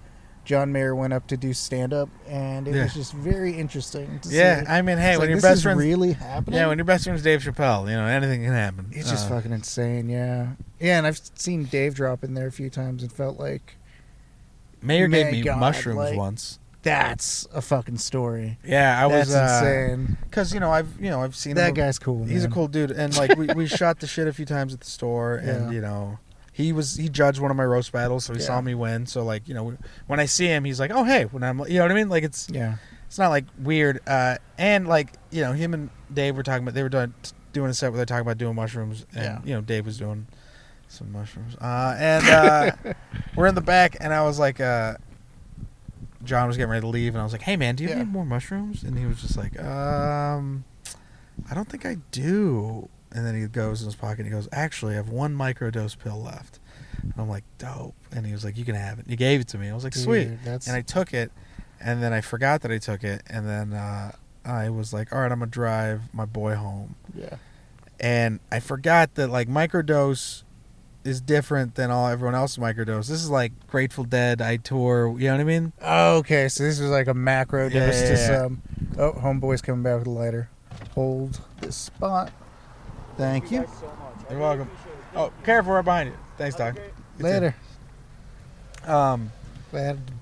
[0.48, 2.84] John Mayer went up to do stand up, and it Yeah.
[2.84, 4.18] was just very interesting.
[4.22, 4.68] To Yeah, see.
[4.68, 6.58] I mean, hey, It's when like, your best friend really happening.
[6.58, 8.88] yeah, when your best friend's Dave Chappelle, you know anything can happen.
[8.94, 10.52] It's just Uh, fucking insane, yeah.
[10.80, 13.76] Yeah, and I've seen Dave drop in there a few times and felt like
[14.82, 16.60] Mayer gave me God, mushrooms like- once.
[16.82, 18.58] that's a fucking story.
[18.64, 20.18] Yeah, I that's was uh, insane.
[20.30, 21.74] because you know I've you know I've seen That him.
[21.76, 22.24] guy's cool.
[22.24, 24.80] He's a cool dude, and like we, we shot the shit a few times at
[24.80, 26.20] the store, and you know
[26.58, 28.46] he was he judged one of my roast battles, so he Yeah.
[28.48, 29.06] saw me win.
[29.06, 29.78] So like you know
[30.08, 32.10] when I see him, he's like, oh hey, when I'm you know what I mean?
[32.10, 34.00] Like it's Yeah, it's not like weird.
[34.08, 37.14] Uh, and like you know him and Dave were talking about they were doing
[37.54, 39.40] doing a set where they're talking about doing mushrooms, and Yeah.
[39.46, 40.28] you know Dave was doing
[40.88, 42.72] some mushrooms, uh, and uh,
[43.36, 44.60] we're in the back, and I was like.
[44.60, 44.96] Uh,
[46.24, 48.00] John was getting ready to leave, and I was like, "Hey, man, do you Yeah.
[48.00, 50.66] need more mushrooms?" And he was just like, "Um,
[51.50, 54.48] I don't think I do." And then he goes in his pocket and he goes,
[54.52, 56.60] "Actually, I have one microdose pill left."
[57.02, 59.42] And I'm like, "Dope." And he was like, "You can have it." And he gave
[59.42, 59.70] it to me.
[59.70, 61.32] I was like, "Sweet." Dude, That's And I took it,
[61.82, 64.12] and then I forgot that I took it, and then uh,
[64.46, 67.38] I was like, "All right, I'm gonna drive my boy home." yeah.
[68.00, 70.44] And I forgot that like microdose
[71.04, 73.08] is different than all everyone else's microdose.
[73.08, 75.18] This is like Grateful Dead, I tour.
[75.18, 75.74] You know what I mean?
[75.82, 78.28] Oh, okay, so this was like a macro Yeah, dose yeah, to yeah.
[78.44, 78.62] some.
[79.00, 80.50] Oh, homeboy's coming back with a lighter.
[80.94, 82.32] Hold this spot.
[83.18, 83.60] Thank you.
[83.62, 84.30] guys so much.
[84.32, 84.62] You're welcome.
[84.64, 84.94] appreciate.
[85.16, 86.16] Oh, careful right behind you.
[86.38, 86.76] Thanks, Doc.
[86.78, 86.84] Okay.
[86.86, 87.24] You too.
[87.24, 87.56] Later.
[88.86, 89.32] Um,
[89.72, 90.14] Glad to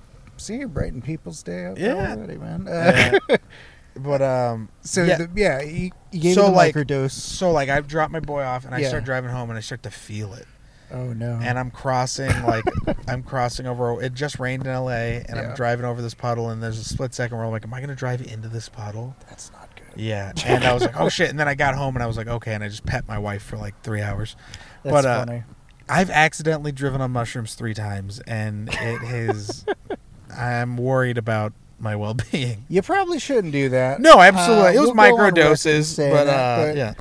[0.44, 2.12] see you brighten people's day up Yeah.
[2.14, 2.66] already, man.
[2.66, 3.36] Uh, uh,
[3.96, 5.18] but um, so yeah.
[5.18, 7.12] the, yeah, you, you gave So, him the like- microdose.
[7.12, 8.88] so like I dropped my boy off and I Yeah.
[8.88, 10.46] start driving home and I start to feel it.
[10.92, 11.40] Oh no.
[11.42, 12.64] and I'm crossing like
[13.08, 14.00] I'm crossing over.
[14.00, 15.48] It just rained in LA, and Yeah.
[15.50, 17.80] I'm driving over this puddle, and there's a split second where I'm like, "Am I
[17.80, 19.65] going to drive into this puddle?" That's not good.
[19.96, 22.16] Yeah, and I was like, "Oh shit!" And then I got home, and I was
[22.16, 24.36] like, "Okay," and I just pet my wife for like three hours.
[24.82, 25.42] That's But, uh, funny.
[25.88, 29.64] I've accidentally driven on mushrooms three times, and it has.
[30.36, 32.64] I'm worried about my well-being.
[32.68, 34.00] You probably shouldn't do that.
[34.00, 34.66] No, absolutely.
[34.66, 36.94] Uh, it was we'll micro doses, but, that, uh, but yeah,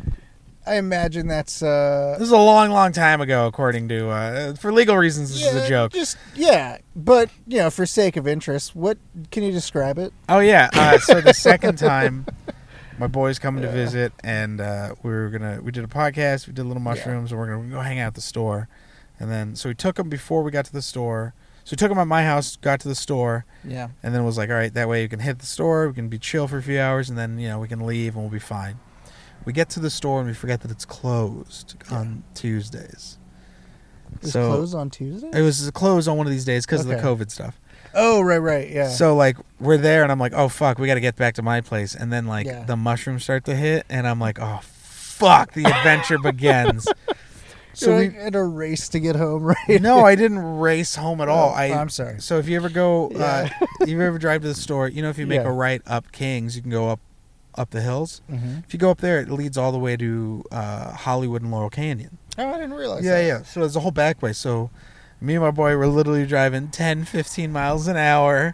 [0.67, 4.71] I imagine that's uh this is a long, long time ago, according to uh, for
[4.71, 5.33] legal reasons.
[5.33, 5.93] This is a joke.
[5.93, 8.97] Just yeah, but you know, for sake of interest, what
[9.31, 10.13] can you describe it?
[10.29, 10.69] Oh yeah.
[10.73, 12.25] Uh, so the second time,
[12.97, 16.47] my boys coming to visit, and uh, we were gonna we did a podcast.
[16.47, 18.67] We did little mushrooms, and we're gonna go hang out at the store.
[19.19, 21.33] And then so we took them before we got to the store.
[21.63, 23.87] So we took them at my house, got to the store, Yeah.
[24.03, 25.95] and then it was like, all right, that way we can hit the store, we
[25.95, 28.23] can be chill for a few hours, and then you know we can leave and
[28.23, 28.77] we'll be fine.
[29.45, 33.17] We get to the store and we forget that it's closed on Tuesdays.
[34.13, 35.29] It was so closed on Tuesday.
[35.33, 37.59] it was closed on one of these days because of the COVID stuff.
[37.95, 38.89] Oh right, right, yeah.
[38.89, 41.41] So like we're there and I'm like, oh fuck, we got to get back to
[41.41, 41.95] my place.
[41.95, 42.63] And then like Yeah.
[42.65, 46.83] the mushrooms start to hit and I'm like, oh fuck, the adventure begins.
[47.73, 49.81] so So we we in a race to get home, right?
[49.81, 51.49] no, I didn't race home at all.
[51.49, 52.19] Oh, I I'm sorry.
[52.21, 53.47] so if you ever go, uh,
[53.85, 55.49] you ever drive to the store, you know if you make Yeah.
[55.49, 56.99] a right up Kings, you can go up
[57.57, 58.21] up the hills.
[58.29, 61.51] hmm If you go up there, it leads all the way to uh, Hollywood and
[61.51, 62.17] Laurel Canyon.
[62.37, 63.05] Oh, I didn't realize.
[63.05, 63.25] Yeah, that.
[63.27, 63.43] yeah.
[63.43, 64.33] So there's a whole back way.
[64.33, 64.69] So
[65.21, 68.53] me and my boy were literally driving 10, 15 miles an hour,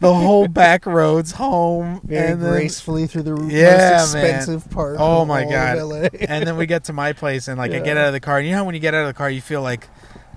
[0.00, 4.24] the whole back roads home, Very and then, gracefully through the Yeah, most man.
[4.36, 4.96] expensive part.
[4.98, 6.10] Oh of my God.
[6.28, 8.38] And then we get to my place, and like I get out of the car,
[8.38, 9.88] and you know how when you get out of the car, you feel like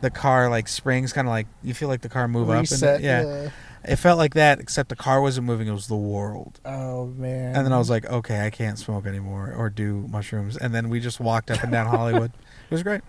[0.01, 2.83] the car like springs, kind of like you feel like the car move Reset.
[2.83, 2.95] up.
[2.95, 3.49] And, yeah.
[3.85, 6.59] it felt like that, except the car wasn't moving; it was the world.
[6.65, 7.55] Oh man.
[7.55, 10.57] And then I was like, okay, I can't smoke anymore or do mushrooms.
[10.57, 12.31] And then we just walked up and down Hollywood.
[12.69, 13.01] It was great.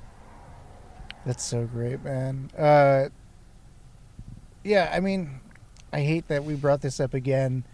[1.27, 2.51] That's so great, man.
[2.57, 3.09] Uh,
[4.63, 5.41] yeah, I mean,
[5.93, 7.65] I hate that we brought this up again.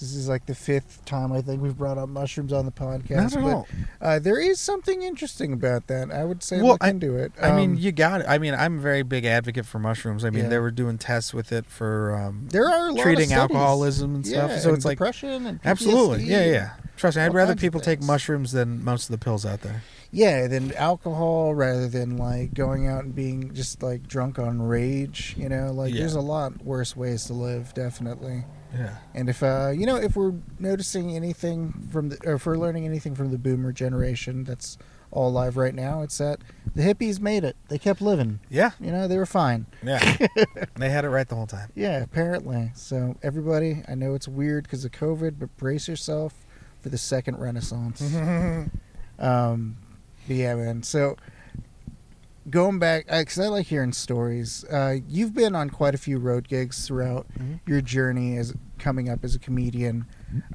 [0.00, 3.16] This is like the fifth time I think we've brought up mushrooms on the podcast.
[3.16, 3.68] Not at but all.
[4.00, 6.10] Uh, there is something interesting about that.
[6.10, 7.30] I would say Well, look I- into it.
[7.40, 8.26] I mean, Um, you got it.
[8.28, 10.24] I mean, I'm a very big advocate for mushrooms.
[10.24, 10.50] I mean, Yeah.
[10.50, 14.50] they were doing tests with it for um, there are treating alcoholism and stuff.
[14.50, 16.70] Yeah, so and it's like depression and absolutely, yeah, yeah.
[16.96, 19.82] Trust me, I'd rather people take mushrooms than most of the pills out there.
[20.14, 25.34] Yeah, than alcohol rather than like going out and being just like drunk on rage.
[25.36, 26.00] You know, like Yeah.
[26.00, 28.44] there's a lot worse ways to live, definitely.
[28.72, 28.96] Yeah.
[29.12, 32.84] And if uh, you know, if we're noticing anything from the, or if we're learning
[32.86, 34.78] anything from the boomer generation that's
[35.10, 36.40] all alive right now, it's that
[36.74, 37.56] the hippies made it.
[37.68, 38.40] They kept living.
[38.50, 38.70] Yeah.
[38.80, 39.66] You know, they were fine.
[39.82, 40.16] Yeah.
[40.76, 41.70] they had it right the whole time.
[41.76, 42.72] Yeah, apparently.
[42.74, 46.34] So everybody, I know it's weird because of COVID, but brace yourself
[46.80, 48.02] for the second renaissance.
[49.16, 49.76] Um,
[50.28, 50.82] yeah, man.
[50.82, 51.16] So
[52.50, 54.64] going back, because I like hearing stories.
[54.70, 57.60] Uh, you've been on quite a few road gigs throughout Mhm.
[57.66, 60.06] your journey as coming up as a comedian.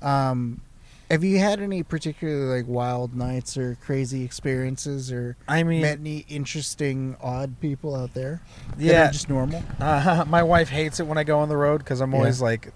[0.02, 0.62] Um,
[1.10, 5.98] Have you had any particularly like wild nights or crazy experiences or I mean, met
[5.98, 8.42] any interesting odd people out there?
[8.78, 9.10] yeah.
[9.10, 9.64] just normal.
[9.80, 12.18] Uh, my wife hates it when I go on the road because I'm Yeah.
[12.20, 12.72] always like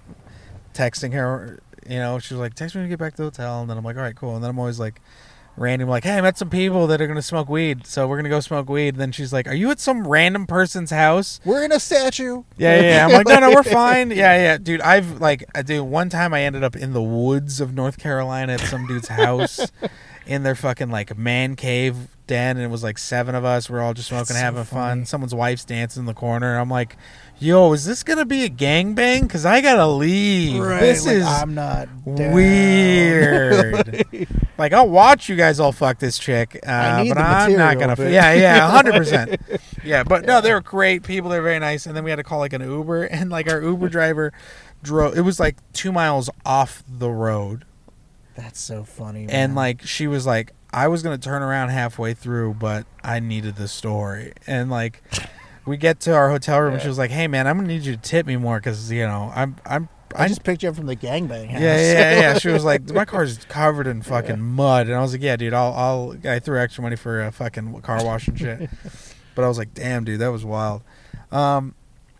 [0.73, 1.59] texting her.
[1.87, 3.77] You know, she's like, "Text me when you get back to the hotel," and then
[3.77, 4.99] I'm like, "All right, cool." And then I'm always like,
[5.55, 8.29] random, like, "Hey, I met some people that are gonna smoke weed, so we're gonna
[8.29, 11.63] go smoke weed." And then she's like, "Are you at some random person's house?" We're
[11.63, 12.43] in a statue.
[12.57, 12.81] Yeah, yeah.
[12.81, 13.05] yeah.
[13.05, 14.81] I'm like, "No, no, we're fine." Yeah, yeah, dude.
[14.81, 15.83] I've like, I do.
[15.83, 19.59] One time, I ended up in the woods of North Carolina at some dude's house.
[20.25, 23.69] In their fucking like man cave den, and it was like seven of us.
[23.69, 25.05] We're all just smoking, That's so having fun.
[25.05, 26.57] Someone's wife's dancing in the corner.
[26.57, 26.97] I'm like,
[27.39, 29.29] "Yo, is this gonna be a gangbang?
[29.29, 30.61] Cause I gotta leave.
[30.63, 32.31] This like, is I'm not down.
[32.33, 34.05] weird.
[34.57, 37.55] like, I'll watch you guys all fuck this chick, uh, I need but the I'm
[37.57, 37.95] not gonna.
[37.95, 39.39] but- Yeah, yeah, hundred percent.
[39.85, 41.29] Yeah, but no, they were great people.
[41.29, 41.85] They're very nice.
[41.85, 44.31] And then we had to call like an Uber, and like our Uber driver
[44.81, 45.17] drove.
[45.17, 47.65] It was like two miles off the road,
[48.35, 49.27] That's so funny.
[49.29, 53.55] and like she was like, I was gonna turn around halfway through, but I needed
[53.55, 55.01] the story, and like.
[55.65, 57.83] We get to our hotel room, and she was like, "Hey, man, I'm gonna need
[57.83, 60.75] you to tip me more because you know I'm I'm I just picked you up
[60.75, 61.61] from the gangbang house.
[61.61, 62.37] yeah, yeah, yeah.
[62.37, 65.53] She was like, "My car's covered in fucking mud," and I was like, "Yeah, dude,
[65.53, 68.69] I'll, I'll." I threw extra money for a fucking car wash and shit.
[69.35, 70.83] but I was like, "Damn, dude, that was wild."
[71.31, 71.75] Um,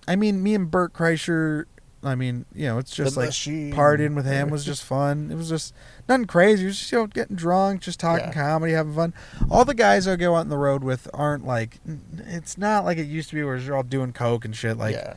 [0.07, 1.65] I mean, me and Bert Kreischer.
[2.03, 3.73] I mean, you know, it's just The like machine.
[3.73, 5.29] partying with him was just fun.
[5.31, 5.73] It was just
[6.09, 6.63] nothing crazy.
[6.63, 8.33] It was just you know getting drunk, just talking Yeah.
[8.33, 9.13] comedy, having fun.
[9.49, 11.79] All the guys I go out on the road with aren't like.
[12.27, 14.77] It's not like it used to be where you're all doing coke and shit.
[14.77, 15.13] Like yeah.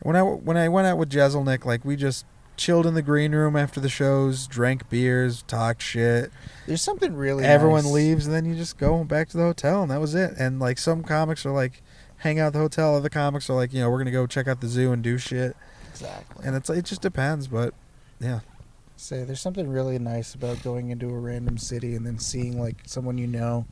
[0.00, 3.32] when I when I went out with Jeselnik, like we just chilled in the green
[3.32, 6.32] room after the shows, drank beers, talked shit.
[6.66, 7.44] There's something really.
[7.44, 7.92] Everyone nice.
[7.92, 10.32] leaves, and then you just go back to the hotel, and that was it.
[10.36, 11.80] And like some comics are like,
[12.16, 12.96] hang out at the hotel.
[12.96, 15.18] Other comics are like, you know, we're gonna go check out the zoo and do
[15.18, 15.56] shit.
[16.00, 16.44] Exactly.
[16.46, 17.74] And it's it just depends, but
[18.20, 18.40] yeah,
[18.96, 22.76] Say there's something really nice about going into a random city and then seeing like
[22.86, 23.66] someone you know.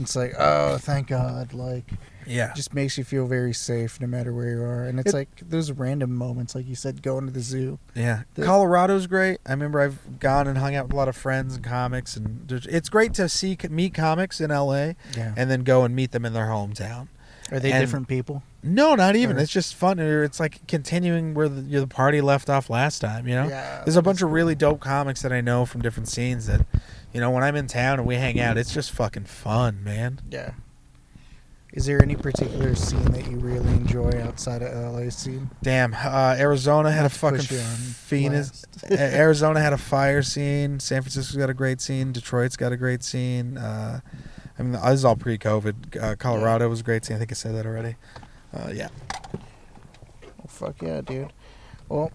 [0.00, 1.52] It's like, oh, thank God!
[1.52, 1.90] Like,
[2.24, 4.84] yeah, it just makes you feel very safe no matter where you are.
[4.84, 7.80] And it's It- like those random moments, like you said, going to the zoo.
[7.96, 8.22] yeah.
[8.34, 9.40] The- Colorado's great.
[9.44, 12.48] I remember I've gone and hung out with a lot of friends and comics, and
[12.48, 14.94] it's great to see meet comics in L.A.
[15.16, 15.34] Yeah.
[15.36, 17.08] and then go and meet them in their hometown.
[17.50, 18.42] Are they and- different people?
[18.62, 19.36] No, not even.
[19.36, 19.98] Or- It's just fun.
[20.00, 23.28] It's like continuing where the, the party left off last time.
[23.28, 23.82] You know, Yeah.
[23.84, 26.66] there's a bunch of really dope comics that I know from different scenes that,
[27.12, 30.20] you know, when I'm in town and we hang out, it's just fucking fun, man.
[30.30, 30.50] Yeah.
[31.72, 35.50] Is there any particular scene that you really enjoy outside of LA scene?
[35.62, 38.64] Damn, uh, Arizona had a fucking phoenix.
[38.90, 40.80] Arizona had a fire scene.
[40.80, 42.10] San Francisco's got a great scene.
[42.10, 43.58] Detroit's got a great scene.
[43.58, 44.00] Uh,
[44.58, 46.02] I mean, this is all pre-COVID.
[46.02, 47.16] Uh, Colorado was a great scene.
[47.16, 47.96] I think I said that already.
[48.52, 48.88] Uh, yeah.
[49.34, 51.32] Oh, fuck yeah, dude.
[51.88, 52.10] Well,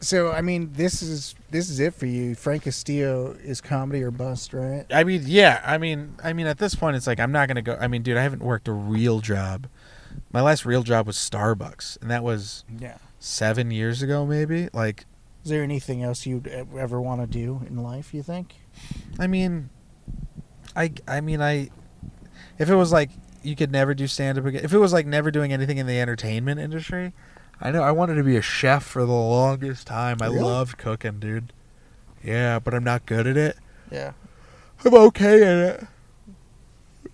[0.00, 2.34] so I mean, this is this is it for you.
[2.34, 4.84] Frank Castillo is comedy or bust, right?
[4.90, 5.62] I mean, yeah.
[5.64, 7.76] I mean, I mean, at this point, it's like I'm not gonna go.
[7.80, 9.66] I mean, dude, I haven't worked a real job.
[10.32, 12.96] My last real job was Starbucks, and that was Yeah.
[13.18, 14.68] seven years ago, maybe.
[14.72, 15.06] Like,
[15.44, 18.12] Is there anything else you'd ever want to do in life?
[18.12, 18.54] You think?
[19.18, 19.70] I mean,
[20.76, 21.70] I, I mean, I.
[22.58, 23.10] If it was like
[23.42, 25.86] you could never do stand up again, if it was like never doing anything in
[25.86, 27.12] the entertainment industry,
[27.60, 30.18] I know I wanted to be a chef for the longest time.
[30.20, 30.40] I Really?
[30.40, 31.52] loved cooking, dude.
[32.22, 33.56] Yeah, but I'm not good at it.
[33.90, 34.12] Yeah.
[34.84, 35.86] I'm okay at it.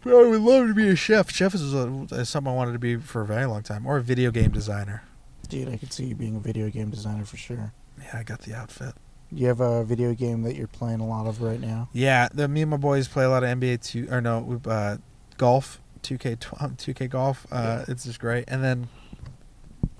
[0.03, 1.31] But I would love to be a chef.
[1.31, 3.97] Chef is, a, is something I wanted to be for a very long time, or
[3.97, 5.03] a video game designer.
[5.49, 7.73] Dude, I could see you being a video game designer for sure.
[8.01, 8.95] Yeah, I got the outfit.
[9.31, 11.89] You have a video game that you're playing a lot of right now.
[11.93, 14.97] Yeah, the, me and my boys play a lot of NBA two or no, uh,
[15.37, 16.37] golf, two K,
[16.79, 17.47] two K golf.
[17.53, 18.45] Uh, It's just great.
[18.49, 18.89] And then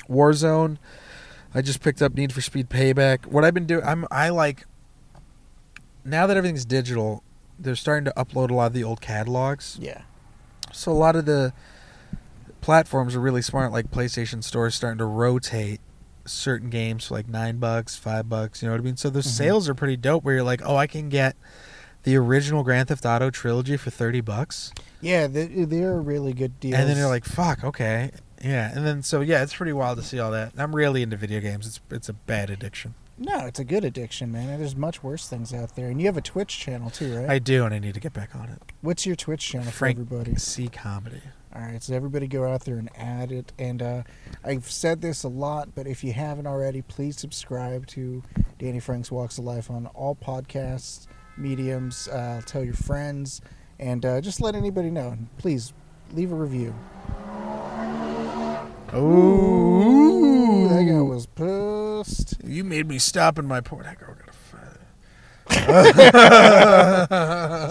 [0.09, 0.79] Warzone.
[1.55, 3.27] I just picked up Need for Speed Payback.
[3.27, 4.67] What I've been doing, I'm I like.
[6.05, 7.23] Now that everything's digital,
[7.59, 9.79] they're starting to upload a lot of the old catalogs.
[9.81, 10.03] Yeah.
[10.73, 11.53] So a lot of the
[12.61, 13.73] platforms are really smart.
[13.73, 15.81] Like PlayStation Store is starting to rotate
[16.31, 18.63] certain games for like nine bucks, five bucks.
[18.63, 18.97] You know what I mean?
[18.97, 19.25] So the Mhm.
[19.25, 20.25] sales are pretty dope.
[20.25, 21.37] Where you're like, oh, I can get
[22.05, 26.79] the original Grand Theft Auto trilogy for thirty bucks, Yeah, they, they're really good deals.
[26.79, 28.13] and then you're like, fuck, okay,
[28.43, 28.71] yeah.
[28.75, 30.53] And then so yeah, it's pretty wild to see all that.
[30.57, 31.67] I'm really into video games.
[31.67, 32.95] It's it's a bad addiction.
[33.19, 34.59] No, it's a good addiction, man.
[34.59, 35.89] There's much worse things out there.
[35.89, 37.29] And you have a Twitch channel too, right?
[37.29, 38.63] I do, and I need to get back on it.
[38.81, 40.37] What's your Twitch channel Frank for everybody?
[40.37, 41.21] C comedy.
[41.55, 43.53] All right, so everybody go out there and add it.
[43.59, 44.03] And uh,
[44.45, 48.23] I've said this a lot, but if you haven't already, please subscribe to
[48.59, 51.07] Danny Frank's Walks of Life on all podcasts,
[51.37, 52.07] mediums.
[52.09, 53.41] Uh, tell your friends,
[53.81, 55.09] and uh, just let anybody know.
[55.09, 55.73] And please
[56.13, 56.75] leave a review.
[58.95, 62.35] Ooh, that guy was pissed.
[62.45, 63.85] You made me stop in my port.
[63.85, 64.33] That girl got a.
[65.51, 66.07] it's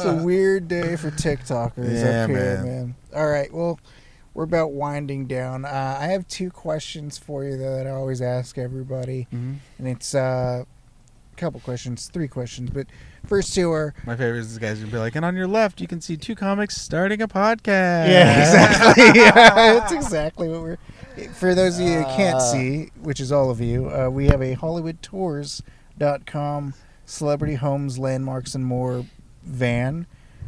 [0.06, 2.66] a weird day for TikTokers Yeah, up here, man.
[2.66, 2.96] man.
[3.16, 3.80] All right, well,
[4.34, 5.64] we're about winding down.
[5.66, 9.58] Uh, I have two questions for you though that I always ask everybody, Mhm.
[9.78, 12.88] and it's uh, a couple questions, three questions, but
[13.28, 15.80] first two are My favorite is the guys gonna be like, and on your left
[15.80, 18.10] you can see two comics starting a podcast.
[18.10, 19.22] Yeah, exactly.
[19.22, 20.78] yeah, that's exactly what we're.
[21.34, 22.52] For those of you who can't Uh.
[22.52, 26.74] see, which is all of you, uh, we have a HollywoodTours.com
[27.06, 29.06] celebrity homes, landmarks, and more
[29.44, 30.06] van.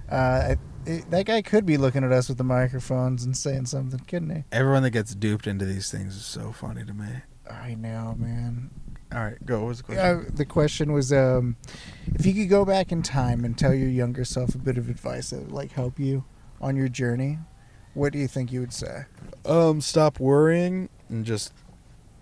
[0.09, 0.55] Uh,
[0.85, 4.29] it, that guy could be looking at us with the microphones and saying something, couldn't
[4.29, 4.43] he?
[4.51, 7.07] Everyone that gets duped into these things is so funny to me.
[7.49, 8.69] I know, man.
[9.11, 9.61] All right, go.
[9.61, 10.05] What was the question?
[10.05, 11.55] Uh, the question was, um,
[12.13, 14.87] if you could go back in time and tell your younger self a bit of
[14.89, 16.25] advice that would like help you
[16.61, 17.39] on your journey,
[17.99, 19.05] what do you think you would say?
[19.45, 21.53] Um, stop worrying and just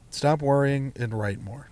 [0.10, 1.70] stop worrying and write more.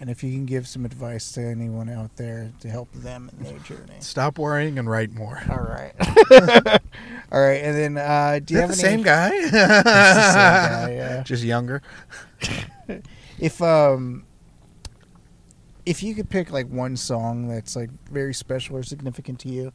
[0.00, 3.44] And if you can give some advice to anyone out there to help them in
[3.44, 3.96] their journey.
[3.98, 5.42] Stop worrying and write more.
[5.50, 5.92] All right.
[7.32, 7.60] All right.
[7.64, 9.02] And then, uh, do you have the any?
[9.02, 9.30] same guy?
[9.50, 11.22] The same guy, yeah.
[11.24, 11.82] Just younger.
[13.40, 14.24] If um,
[15.84, 19.72] if you could pick like one song that's like very special or significant to you,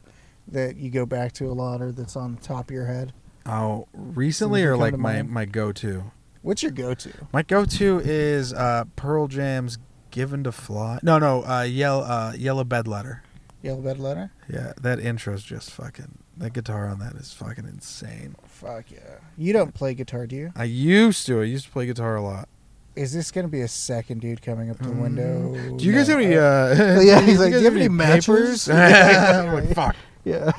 [0.48, 3.12] that you go back to a lot, or that's on the top of your head,
[3.46, 5.30] Oh, recently or like my mind?
[5.30, 6.10] my go to.
[6.42, 7.12] what's your go-to?
[7.32, 9.78] My go to is uh, Pearl Jam's
[10.10, 13.22] "Given to Fly." No, no, uh, yellow uh, Yellow Ledbetter.
[13.62, 14.30] Yellow Ledbetter.
[14.48, 16.18] Yeah, that intro's just fucking.
[16.36, 18.34] That guitar on that is fucking insane.
[18.46, 19.18] Fuck yeah!
[19.38, 20.52] You don't play guitar, do you?
[20.56, 21.40] I used to.
[21.40, 22.48] I used to play guitar a lot.
[22.96, 25.52] Is this gonna be a second dude coming up to the window?
[25.54, 25.78] Mm.
[25.78, 26.16] Do you guys No.
[26.16, 26.36] have any?
[26.36, 29.96] Uh, Yeah, he's like, "Do you have any matches?" I'm like, fuck.
[30.24, 30.52] Yeah.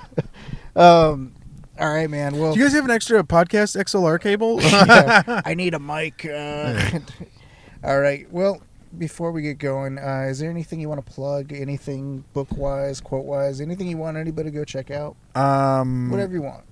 [0.75, 1.33] um.
[1.77, 2.37] All right, man.
[2.37, 4.59] Well, Do you guys have an extra podcast XLR cable?
[4.61, 6.25] Yeah, I need a mic.
[6.25, 6.99] Uh,
[7.83, 8.31] all right.
[8.31, 8.61] Well,
[8.97, 11.51] before we get going, uh, is there anything you want to plug?
[11.51, 13.59] Anything book wise, quote wise?
[13.59, 15.17] Anything you want anybody to go check out?
[15.35, 16.63] um, Whatever you want.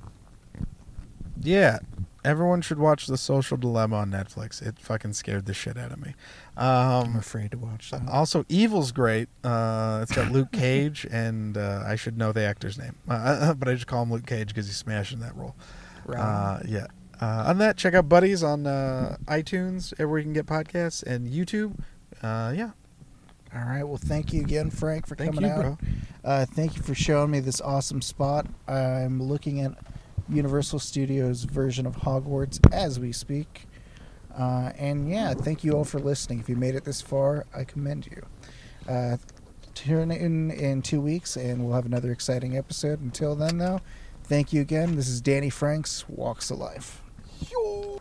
[1.41, 1.79] Yeah,
[2.23, 4.61] everyone should watch The Social Dilemma on Netflix.
[4.65, 6.13] It fucking scared the shit out of me.
[6.55, 8.07] I'm Um, afraid to watch that.
[8.07, 9.27] also, Evil's great.
[9.43, 13.67] Uh, it's got Luke Cage, and uh, I should know the actor's name, uh, but
[13.67, 15.55] I just call him Luke Cage because he's smashing that role.
[16.07, 16.87] Uh, yeah.
[17.21, 21.27] Uh, on that, check out Buddies on uh, iTunes, everywhere you can get podcasts, and
[21.27, 21.79] YouTube.
[22.21, 22.71] Uh, yeah.
[23.55, 23.83] all right.
[23.83, 25.79] Well, thank you again, Frank, for Thank coming you, out.
[26.23, 28.47] Uh, thank you for showing me this awesome spot.
[28.67, 29.73] I'm looking at
[30.29, 33.67] Universal Studios' version of Hogwarts as we speak.
[34.37, 36.39] Uh, and yeah, thank you all for listening.
[36.39, 38.25] If you made it this far, I commend you.
[38.87, 39.17] Uh,
[39.73, 43.01] tune in in two weeks, and we'll have another exciting episode.
[43.01, 43.79] Until then, though,
[44.23, 44.95] thank you again.
[44.95, 47.01] This is Danny Franks, Walks of Life.
[47.51, 47.99] Yo.